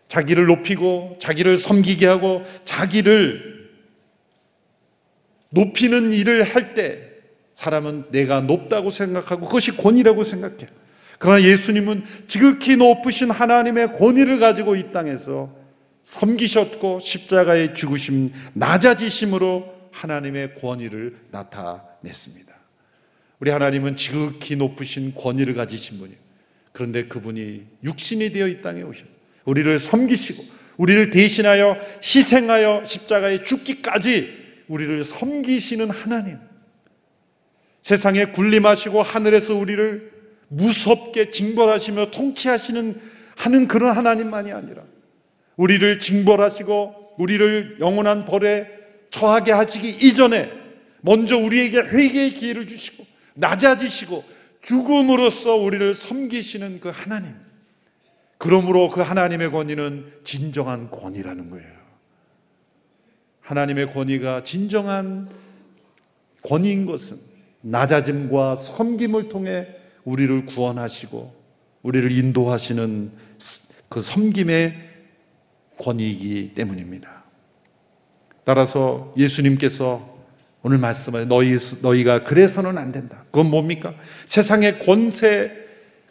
자기를 0.09 0.47
높이고 0.47 1.17
자기를 1.21 1.59
섬기게 1.59 2.07
하고 2.07 2.45
자기를 2.65 3.71
높이는 5.51 6.13
일을 6.13 6.43
할 6.43 6.75
때 6.75 7.15
사람은 7.55 8.07
내가 8.11 8.41
높다고 8.41 8.91
생각하고 8.91 9.47
그것이 9.47 9.77
권위라고 9.77 10.25
생각해요. 10.25 10.67
그러나 11.19 11.43
예수님은 11.43 12.05
지극히 12.27 12.77
높으신 12.77 13.31
하나님의 13.31 13.93
권위를 13.97 14.41
가지고 14.41 14.77
이 14.77 14.93
땅에서 14.93 15.55
섬기셨고 16.03 16.99
십자가의 17.01 17.75
죽으심, 17.75 18.33
낮아지심으로 18.55 19.73
하나님의 19.93 20.57
권위를 20.57 21.17
나타냈습니다. 21.31 22.44
우리 23.41 23.51
하나님은 23.51 23.97
지극히 23.97 24.57
높으신 24.57 25.15
권위를 25.15 25.55
가지신 25.55 25.99
분이에요. 25.99 26.19
그런데 26.73 27.05
그분이 27.07 27.63
육신이 27.85 28.33
되어 28.33 28.49
이 28.49 28.63
땅에 28.63 28.83
오셨어요. 28.83 29.15
우리를 29.45 29.79
섬기시고 29.79 30.45
우리를 30.77 31.11
대신하여 31.11 31.79
희생하여 32.03 32.85
십자가에 32.85 33.45
죽기까지 33.45 34.45
우리를 34.69 35.05
섬기시는 35.05 35.91
하나님. 35.91 36.39
세상에 37.83 38.27
군림하시고 38.27 39.03
하늘에서 39.03 39.55
우리를 39.55 40.11
무섭게 40.49 41.31
징벌하시며 41.31 42.11
통치하시는 42.11 43.01
하는 43.37 43.69
그런 43.69 43.97
하나님만이 43.97 44.53
아니라 44.53 44.83
우리를 45.57 45.99
징벌하시고 45.99 47.15
우리를 47.19 47.77
영원한 47.81 48.25
벌에 48.25 48.67
처하게 49.11 49.53
하시기 49.53 49.89
이전에 49.89 50.51
먼저 51.03 51.37
우리에게 51.37 51.79
회개의 51.79 52.31
기회를 52.31 52.67
주시고 52.67 53.05
낮아지시고 53.35 54.25
죽음으로써 54.63 55.57
우리를 55.57 55.95
섬기시는 55.95 56.81
그 56.81 56.89
하나님. 56.89 57.35
그러므로 58.39 58.91
그 58.91 59.01
하나님의 59.01 59.51
권위는 59.51 60.13
진정한 60.25 60.91
권위라는 60.91 61.51
거예요. 61.51 61.75
하나님의 63.41 63.93
권위가 63.93 64.43
진정한 64.43 65.29
권위인 66.43 66.87
것은 66.87 67.19
낮아짐과 67.61 68.57
섬김을 68.57 69.29
통해 69.29 69.69
우리를 70.05 70.47
구원하시고 70.47 71.35
우리를 71.83 72.11
인도하시는 72.11 73.13
그 73.89 74.03
섬김의 74.03 74.91
권위이기 75.79 76.55
때문입니다. 76.55 77.25
따라서 78.45 79.13
예수님께서 79.17 80.14
오늘 80.65 80.79
말씀을 80.79 81.29
너희, 81.29 81.59
너희가 81.83 82.25
그래서는 82.25 82.79
안 82.79 82.91
된다. 82.91 83.23
그건 83.27 83.51
뭡니까? 83.51 83.95
세상의 84.25 84.81
권세, 84.81 85.53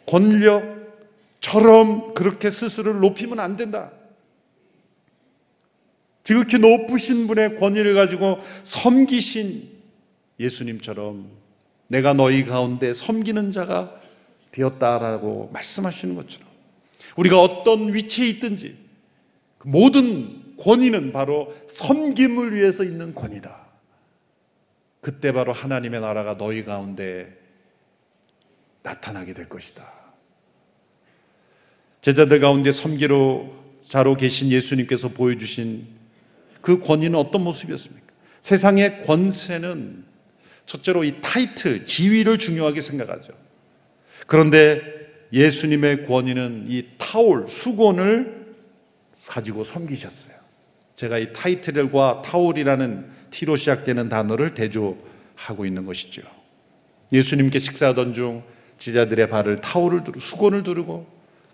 권력처럼 0.06 2.14
그렇게 2.14 2.52
스스로를 2.52 3.00
높이면 3.00 3.40
안 3.40 3.56
된다. 3.56 3.90
지극히 6.22 6.58
높으신 6.58 7.26
분의 7.26 7.56
권위를 7.56 7.94
가지고 7.94 8.38
섬기신 8.62 9.70
예수님처럼 10.38 11.26
내가 11.88 12.14
너희 12.14 12.44
가운데 12.44 12.94
섬기는 12.94 13.50
자가 13.50 14.00
되었다라고 14.52 15.50
말씀하시는 15.52 16.14
것처럼 16.14 16.46
우리가 17.16 17.40
어떤 17.40 17.92
위치에 17.92 18.28
있든지 18.28 18.76
그 19.58 19.66
모든 19.66 20.54
권위는 20.58 21.10
바로 21.10 21.52
섬김을 21.70 22.54
위해서 22.54 22.84
있는 22.84 23.16
권위다. 23.16 23.63
그때 25.04 25.32
바로 25.32 25.52
하나님의 25.52 26.00
나라가 26.00 26.38
너희 26.38 26.64
가운데 26.64 27.30
나타나게 28.82 29.34
될 29.34 29.50
것이다. 29.50 29.84
제자들 32.00 32.40
가운데 32.40 32.72
섬기로 32.72 33.54
자로 33.82 34.16
계신 34.16 34.50
예수님께서 34.50 35.08
보여주신 35.08 35.88
그 36.62 36.80
권위는 36.80 37.18
어떤 37.18 37.44
모습이었습니까? 37.44 38.06
세상의 38.40 39.04
권세는 39.04 40.06
첫째로 40.64 41.04
이 41.04 41.20
타이틀, 41.20 41.84
지위를 41.84 42.38
중요하게 42.38 42.80
생각하죠. 42.80 43.34
그런데 44.26 44.80
예수님의 45.34 46.06
권위는 46.06 46.64
이 46.68 46.86
타올, 46.96 47.46
수건을 47.50 48.54
가지고 49.26 49.64
섬기셨어요. 49.64 50.34
제가 50.96 51.18
이 51.18 51.34
타이틀과 51.34 52.22
타올이라는 52.24 53.23
T로 53.34 53.56
시작되는 53.56 54.08
단어를 54.08 54.54
대조하고 54.54 55.66
있는 55.66 55.84
것이죠. 55.84 56.22
예수님께 57.12 57.58
식사하던 57.58 58.14
중 58.14 58.44
제자들의 58.78 59.28
발을 59.28 59.60
타올을 59.60 60.04
두르고 60.04 60.20
수건을 60.20 60.62
두르고 60.62 61.06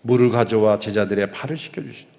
물을 0.02 0.28
가져와 0.28 0.78
제자들의 0.78 1.30
발을 1.30 1.56
씻겨주시는. 1.56 2.10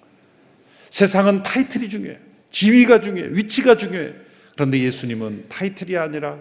세상은 0.90 1.44
타이틀이 1.44 1.88
중요해요. 1.88 2.18
지위가 2.50 3.00
중요해요. 3.00 3.32
위치가 3.34 3.76
중요해요. 3.76 4.12
그런데 4.54 4.80
예수님은 4.80 5.46
타이틀이 5.48 5.96
아니라 5.96 6.38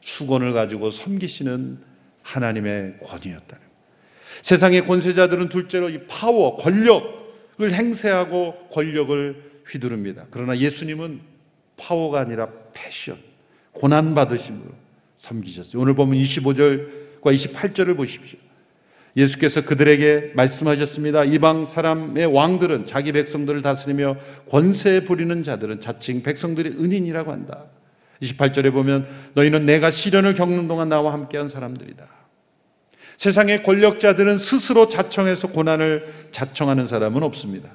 수건을 0.00 0.54
가지고 0.54 0.90
섬기시는 0.90 1.78
하나님의 2.22 2.96
권위였다는. 3.02 3.62
세상의 4.40 4.86
권세자들은 4.86 5.50
둘째로 5.50 5.90
이 5.90 6.06
파워, 6.06 6.56
권력을 6.56 7.12
행세하고 7.60 8.68
권력을 8.72 9.62
휘두릅니다. 9.68 10.26
그러나 10.30 10.56
예수님은 10.56 11.33
파워가 11.76 12.20
아니라 12.20 12.48
패션, 12.72 13.16
고난받으심으로 13.72 14.70
섬기셨어요. 15.18 15.80
오늘 15.80 15.94
보면 15.94 16.18
25절과 16.18 17.22
28절을 17.22 17.96
보십시오. 17.96 18.38
예수께서 19.16 19.64
그들에게 19.64 20.32
말씀하셨습니다. 20.34 21.24
이방 21.24 21.66
사람의 21.66 22.26
왕들은 22.26 22.86
자기 22.86 23.12
백성들을 23.12 23.62
다스리며 23.62 24.16
권세 24.48 25.04
부리는 25.04 25.42
자들은 25.44 25.80
자칭 25.80 26.22
백성들의 26.22 26.72
은인이라고 26.72 27.30
한다. 27.30 27.64
28절에 28.22 28.72
보면 28.72 29.06
너희는 29.34 29.66
내가 29.66 29.90
시련을 29.90 30.34
겪는 30.34 30.66
동안 30.66 30.88
나와 30.88 31.12
함께한 31.12 31.48
사람들이다. 31.48 32.06
세상의 33.16 33.62
권력자들은 33.62 34.38
스스로 34.38 34.88
자청해서 34.88 35.48
고난을 35.48 36.28
자청하는 36.32 36.86
사람은 36.88 37.22
없습니다. 37.22 37.70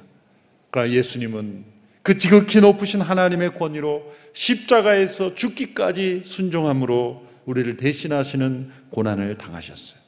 그러나 0.69 0.91
예수님은 0.91 1.63
그 2.09 2.17
지극히 2.17 2.59
높으신 2.59 3.01
하나님의 3.01 3.53
권위로 3.53 4.11
십자가에서 4.33 5.35
죽기까지 5.35 6.23
순종함으로 6.25 7.23
우리를 7.45 7.77
대신하시는 7.77 8.71
고난을 8.89 9.37
당하셨어요. 9.37 9.99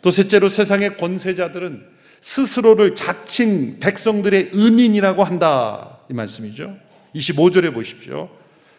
또 0.00 0.10
셋째로 0.10 0.48
세상의 0.48 0.96
권세자들은 0.96 1.84
스스로를 2.22 2.94
자칭 2.94 3.78
백성들의 3.78 4.52
은인이라고 4.54 5.22
한다. 5.22 5.98
이 6.10 6.14
말씀이죠. 6.14 6.78
25절에 7.14 7.74
보십시오. 7.74 8.30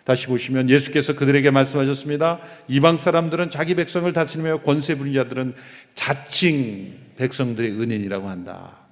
다시 0.05 0.25
보시면 0.25 0.71
예수께서 0.71 1.13
그들에게 1.13 1.51
말씀하셨습니다. 1.51 2.39
이방 2.67 2.97
사람들은 2.97 3.51
자기 3.51 3.75
백성을 3.75 4.11
다스리며 4.11 4.63
권세 4.63 4.95
부린 4.95 5.13
자들은 5.13 5.53
자칭 5.93 6.95
백성들의 7.17 7.79
은인이라고 7.79 8.27
한다. 8.27 8.84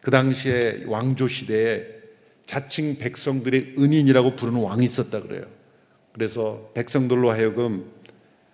그 0.00 0.10
당시에 0.10 0.84
왕조 0.86 1.28
시대에 1.28 1.84
자칭 2.46 2.96
백성들의 2.96 3.74
은인이라고 3.78 4.36
부르는 4.36 4.60
왕이 4.60 4.84
있었다 4.84 5.20
그래요. 5.20 5.44
그래서 6.12 6.70
백성들로 6.74 7.30
하여금 7.30 7.90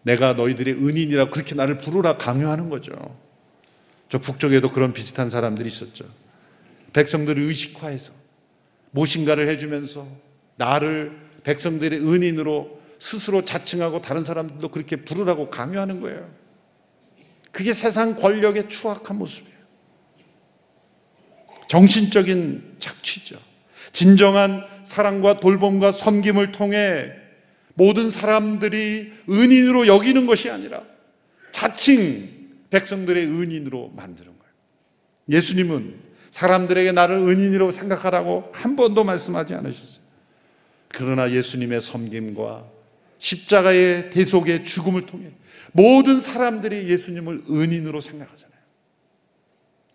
내가 0.02 0.35
너희들의 0.35 0.74
은인이라고 0.74 1.30
그렇게 1.30 1.54
나를 1.54 1.78
부르라 1.78 2.16
강요하는 2.18 2.68
거죠. 2.68 2.92
저 4.09 4.18
북쪽에도 4.18 4.70
그런 4.70 4.92
비슷한 4.92 5.30
사람들이 5.30 5.68
있었죠. 5.68 6.04
백성들을 6.92 7.42
의식화해서 7.42 8.12
모신가를 8.90 9.48
해주면서 9.48 10.07
나를 10.57 11.16
백성들의 11.42 12.00
은인으로 12.00 12.80
스스로 12.98 13.44
자칭하고 13.44 14.02
다른 14.02 14.24
사람들도 14.24 14.68
그렇게 14.68 14.96
부르라고 14.96 15.50
강요하는 15.50 16.00
거예요. 16.00 16.30
그게 17.50 17.72
세상 17.72 18.16
권력의 18.16 18.68
추악한 18.68 19.18
모습이에요. 19.18 19.53
정신적인 21.68 22.77
착취죠. 22.79 23.38
진정한 23.92 24.64
사랑과 24.85 25.40
돌봄과 25.40 25.92
섬김을 25.92 26.53
통해 26.53 27.12
모든 27.74 28.11
사람들이 28.11 29.12
은인으로 29.29 29.87
여기는 29.87 30.27
것이 30.27 30.50
아니라 30.50 30.83
자칭 31.53 32.29
백성들의 32.70 33.27
은인으로 33.27 33.92
만드는 33.94 34.27
거예요. 34.27 34.53
예수님은 35.29 36.00
사람들에게 36.31 36.92
나를 36.92 37.16
은인이라고 37.16 37.70
생각하라고 37.70 38.50
한 38.53 38.74
번도 38.74 39.05
말씀하지 39.05 39.55
않으셨어요. 39.55 40.05
그러나 40.88 41.31
예수님의 41.31 41.81
섬김과 41.81 42.64
십자가의 43.18 44.11
대속의 44.11 44.64
죽음을 44.64 45.07
통해 45.07 45.31
모든 45.72 46.20
사람들이 46.20 46.88
예수님을 46.88 47.44
은인으로 47.48 48.00
생각하잖아요. 48.00 48.59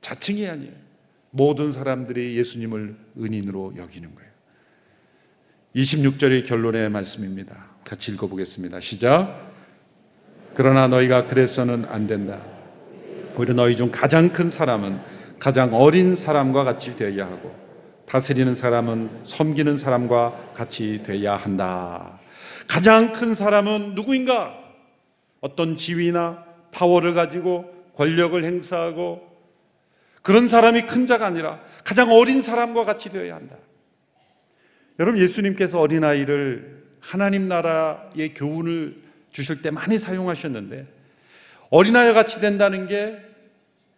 자칭이 0.01 0.47
아니에요. 0.47 0.88
모든 1.31 1.71
사람들이 1.71 2.37
예수님을 2.37 2.95
은인으로 3.17 3.73
여기는 3.77 4.15
거예요. 4.15 4.29
26절의 5.75 6.45
결론의 6.45 6.89
말씀입니다. 6.89 7.67
같이 7.83 8.11
읽어보겠습니다. 8.11 8.79
시작. 8.79 9.51
그러나 10.55 10.87
너희가 10.87 11.27
그래서는 11.27 11.85
안 11.85 12.07
된다. 12.07 12.41
오히려 13.37 13.53
너희 13.53 13.77
중 13.77 13.91
가장 13.91 14.29
큰 14.29 14.49
사람은 14.49 14.99
가장 15.37 15.73
어린 15.73 16.15
사람과 16.15 16.63
같이 16.63 16.95
되어야 16.95 17.25
하고 17.25 17.55
다스리는 18.05 18.55
사람은 18.55 19.09
섬기는 19.23 19.77
사람과 19.77 20.53
같이 20.55 21.03
되어야 21.05 21.37
한다. 21.37 22.19
가장 22.67 23.13
큰 23.13 23.35
사람은 23.35 23.93
누구인가? 23.95 24.57
어떤 25.41 25.77
지위나 25.77 26.43
파워를 26.71 27.13
가지고 27.13 27.71
권력을 27.95 28.43
행사하고 28.43 29.28
그런 30.29 30.47
사람이 30.47 30.83
큰 30.83 31.07
자가 31.07 31.25
아니라 31.25 31.59
가장 31.83 32.11
어린 32.11 32.43
사람과 32.43 32.85
같이 32.85 33.09
되어야 33.09 33.33
한다. 33.33 33.55
여러분 34.99 35.19
예수님께서 35.19 35.79
어린아이를 35.79 36.83
하나님 36.99 37.45
나라의 37.45 38.35
교훈을 38.35 39.01
주실 39.31 39.63
때 39.63 39.71
많이 39.71 39.97
사용하셨는데 39.97 40.85
어린아이와 41.71 42.13
같이 42.13 42.39
된다는 42.39 42.85
게 42.85 43.17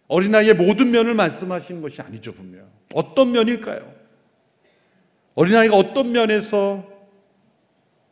어린아이의 0.08 0.54
모든 0.54 0.92
면을 0.92 1.16
말씀하시는 1.16 1.82
것이 1.82 2.02
아니죠 2.02 2.32
분명. 2.34 2.66
어떤 2.94 3.34
면일까요? 3.34 3.94
어린아이가 5.36 5.76
어떤 5.76 6.14
면에서 6.14 6.88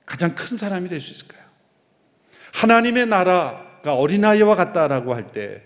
가장 0.05 0.35
큰 0.35 0.57
사람이 0.57 0.89
될 0.89 0.99
수 0.99 1.11
있을까요? 1.13 1.45
하나님의 2.51 3.05
나라가 3.05 3.93
어린아이와 3.93 4.55
같다라고 4.55 5.13
할 5.13 5.27
때 5.31 5.61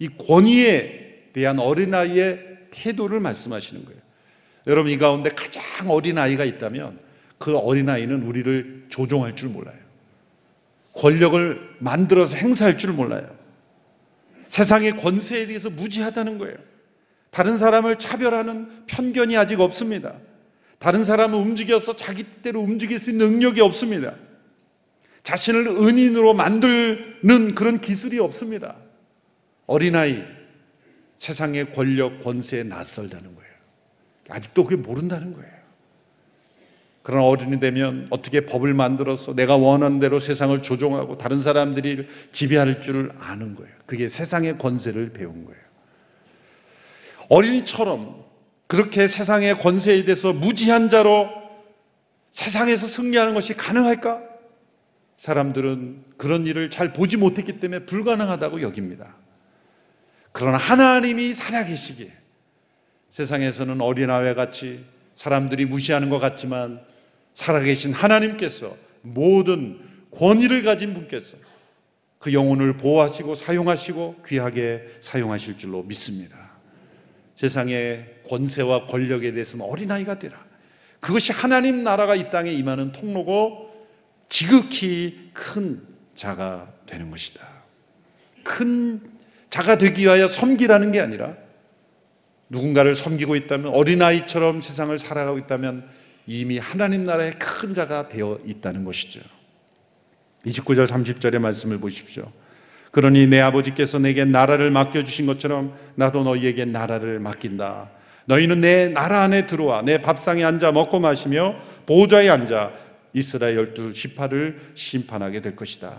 이 0.00 0.08
권위에 0.08 1.11
대한 1.32 1.58
어린아이의 1.58 2.58
태도를 2.70 3.20
말씀하시는 3.20 3.84
거예요. 3.84 4.00
여러분 4.66 4.92
이 4.92 4.98
가운데 4.98 5.30
가장 5.30 5.90
어린아이가 5.90 6.44
있다면 6.44 6.98
그 7.38 7.56
어린아이는 7.56 8.22
우리를 8.22 8.86
조종할 8.88 9.34
줄 9.34 9.48
몰라요. 9.48 9.76
권력을 10.94 11.76
만들어서 11.78 12.36
행사할 12.36 12.78
줄 12.78 12.92
몰라요. 12.92 13.36
세상의 14.48 14.98
권세에 14.98 15.46
대해서 15.46 15.70
무지하다는 15.70 16.38
거예요. 16.38 16.56
다른 17.30 17.56
사람을 17.56 17.98
차별하는 17.98 18.84
편견이 18.86 19.36
아직 19.36 19.58
없습니다. 19.60 20.14
다른 20.78 21.04
사람을 21.04 21.38
움직여서 21.38 21.96
자기 21.96 22.24
뜻대로 22.24 22.60
움직일 22.60 22.98
수 22.98 23.10
있는 23.10 23.30
능력이 23.30 23.60
없습니다. 23.62 24.14
자신을 25.22 25.66
은인으로 25.68 26.34
만드는 26.34 27.54
그런 27.54 27.80
기술이 27.80 28.18
없습니다. 28.18 28.76
어린아이, 29.66 30.22
세상의 31.22 31.72
권력, 31.72 32.20
권세에 32.24 32.64
낯설다는 32.64 33.36
거예요. 33.36 33.52
아직도 34.28 34.64
그게 34.64 34.74
모른다는 34.74 35.34
거예요. 35.34 35.52
그런 37.04 37.22
어른이 37.22 37.60
되면 37.60 38.08
어떻게 38.10 38.40
법을 38.40 38.74
만들어서 38.74 39.32
내가 39.32 39.56
원하는 39.56 40.00
대로 40.00 40.18
세상을 40.18 40.60
조종하고 40.62 41.18
다른 41.18 41.40
사람들이 41.40 42.08
지배할 42.32 42.82
줄을 42.82 43.12
아는 43.20 43.54
거예요. 43.54 43.72
그게 43.86 44.08
세상의 44.08 44.58
권세를 44.58 45.12
배운 45.12 45.44
거예요. 45.44 45.60
어린이처럼 47.28 48.24
그렇게 48.66 49.06
세상의 49.06 49.60
권세에 49.60 50.04
대해서 50.04 50.32
무지한 50.32 50.88
자로 50.88 51.28
세상에서 52.32 52.88
승리하는 52.88 53.34
것이 53.34 53.54
가능할까? 53.54 54.22
사람들은 55.18 56.04
그런 56.16 56.48
일을 56.48 56.70
잘 56.70 56.92
보지 56.92 57.16
못했기 57.16 57.60
때문에 57.60 57.86
불가능하다고 57.86 58.60
여깁니다. 58.62 59.21
그러나 60.32 60.58
하나님이 60.58 61.34
살아계시기에 61.34 62.10
세상에서는 63.10 63.80
어린아이 63.80 64.34
같이 64.34 64.84
사람들이 65.14 65.66
무시하는 65.66 66.08
것 66.08 66.18
같지만 66.18 66.80
살아계신 67.34 67.92
하나님께서 67.92 68.76
모든 69.02 69.78
권위를 70.10 70.62
가진 70.62 70.94
분께서 70.94 71.36
그 72.18 72.32
영혼을 72.32 72.76
보호하시고 72.76 73.34
사용하시고 73.34 74.22
귀하게 74.26 74.96
사용하실 75.00 75.58
줄로 75.58 75.82
믿습니다. 75.82 76.52
세상의 77.34 78.22
권세와 78.28 78.86
권력에 78.86 79.32
대해서는 79.32 79.64
어린아이가 79.64 80.18
되라. 80.18 80.44
그것이 81.00 81.32
하나님 81.32 81.82
나라가 81.82 82.14
이 82.14 82.30
땅에 82.30 82.52
임하는 82.52 82.92
통로고 82.92 83.72
지극히 84.28 85.30
큰 85.34 85.82
자가 86.14 86.72
되는 86.86 87.10
것이다. 87.10 87.40
큰 88.44 89.11
자가 89.52 89.76
되기 89.76 90.04
위하여 90.04 90.28
섬기라는 90.28 90.92
게 90.92 91.00
아니라 91.00 91.34
누군가를 92.48 92.94
섬기고 92.94 93.36
있다면 93.36 93.74
어린아이처럼 93.74 94.62
세상을 94.62 94.98
살아가고 94.98 95.36
있다면 95.40 95.90
이미 96.26 96.56
하나님 96.56 97.04
나라의 97.04 97.32
큰 97.38 97.74
자가 97.74 98.08
되어 98.08 98.38
있다는 98.46 98.84
것이죠. 98.84 99.20
29절 100.46 100.86
30절의 100.86 101.38
말씀을 101.38 101.76
보십시오. 101.76 102.32
그러니 102.92 103.26
내 103.26 103.40
아버지께서 103.40 103.98
내게 103.98 104.24
나라를 104.24 104.70
맡겨주신 104.70 105.26
것처럼 105.26 105.76
나도 105.96 106.24
너희에게 106.24 106.64
나라를 106.64 107.18
맡긴다. 107.18 107.90
너희는 108.24 108.62
내 108.62 108.88
나라 108.88 109.20
안에 109.20 109.46
들어와 109.46 109.82
내 109.82 110.00
밥상에 110.00 110.44
앉아 110.44 110.72
먹고 110.72 110.98
마시며 110.98 111.56
보좌에 111.84 112.30
앉아 112.30 112.72
이스라엘 113.12 113.58
열두 113.58 113.92
지파를 113.92 114.72
심판하게 114.74 115.42
될 115.42 115.56
것이다. 115.56 115.94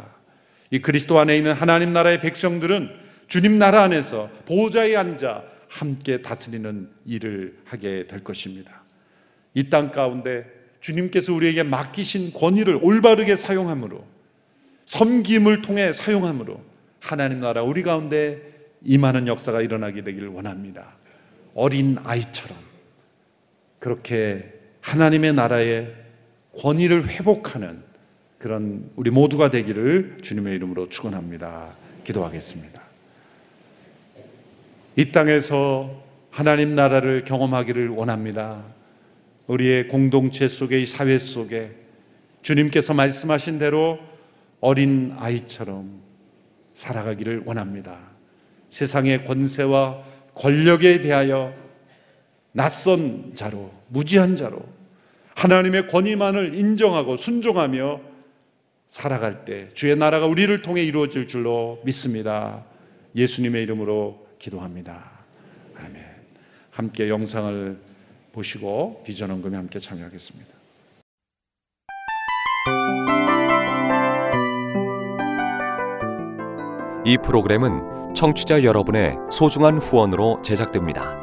이 0.71 0.79
그리스도 0.79 1.19
안에 1.19 1.37
있는 1.37 1.53
하나님 1.53 1.93
나라의 1.93 2.19
백성들은 2.19 3.02
주님 3.27 3.57
나라 3.57 3.83
안에서 3.83 4.29
보좌에 4.45 4.95
앉아 4.95 5.43
함께 5.67 6.21
다스리는 6.21 6.89
일을 7.05 7.57
하게 7.65 8.05
될 8.07 8.23
것입니다. 8.23 8.83
이 9.55 9.69
땅 9.69 9.91
가운데 9.91 10.45
주님께서 10.79 11.33
우리에게 11.33 11.63
맡기신 11.63 12.33
권위를 12.33 12.79
올바르게 12.81 13.35
사용함으로 13.35 14.05
섬김을 14.85 15.61
통해 15.61 15.93
사용함으로 15.93 16.61
하나님 16.99 17.39
나라 17.39 17.63
우리 17.63 17.83
가운데 17.83 18.41
임하는 18.83 19.27
역사가 19.27 19.61
일어나게 19.61 20.03
되기를 20.03 20.27
원합니다. 20.27 20.91
어린 21.55 21.97
아이처럼 22.03 22.57
그렇게 23.79 24.53
하나님의 24.81 25.33
나라의 25.33 25.93
권위를 26.59 27.07
회복하는 27.07 27.81
그런 28.37 28.91
우리 28.97 29.09
모두가 29.09 29.49
되기를 29.49 30.17
주님의 30.21 30.55
이름으로 30.55 30.89
축원합니다. 30.89 31.75
기도하겠습니다. 32.03 32.82
이 34.95 35.11
땅에서 35.11 36.03
하나님 36.29 36.75
나라를 36.75 37.25
경험하기를 37.25 37.89
원합니다. 37.89 38.63
우리의 39.47 39.87
공동체 39.87 40.47
속에 40.47 40.79
이 40.79 40.85
사회 40.85 41.17
속에 41.17 41.71
주님께서 42.43 42.93
말씀하신 42.93 43.57
대로 43.57 43.99
어린 44.59 45.15
아이처럼 45.17 45.99
살아가기를 46.73 47.43
원합니다. 47.45 47.97
세상의 48.69 49.25
권세와 49.25 50.03
권력에 50.35 51.01
대하여 51.01 51.53
낯선 52.51 53.31
자로, 53.33 53.71
무지한 53.87 54.35
자로 54.35 54.63
하나님의 55.33 55.87
권위만을 55.87 56.53
인정하고 56.53 57.17
순종하며 57.17 57.99
살아갈 58.89 59.43
때 59.43 59.69
주의 59.73 59.95
나라가 59.95 60.27
우리를 60.27 60.55
통해 60.61 60.83
이루어질 60.83 61.27
줄로 61.27 61.81
믿습니다. 61.83 62.63
예수님의 63.15 63.63
이름으로 63.63 64.22
기도합니다. 64.43 65.09
아멘. 65.77 66.03
함께 66.71 67.07
영상을 67.07 67.79
보시고 68.33 69.01
비전 69.05 69.29
헌금에 69.29 69.55
함께 69.55 69.79
참여하겠습니다. 69.79 70.51
이 77.05 77.17
프로그램은 77.17 78.13
청취자 78.15 78.63
여러분의 78.63 79.15
소중한 79.31 79.77
후원으로 79.77 80.41
제작됩니다. 80.41 81.22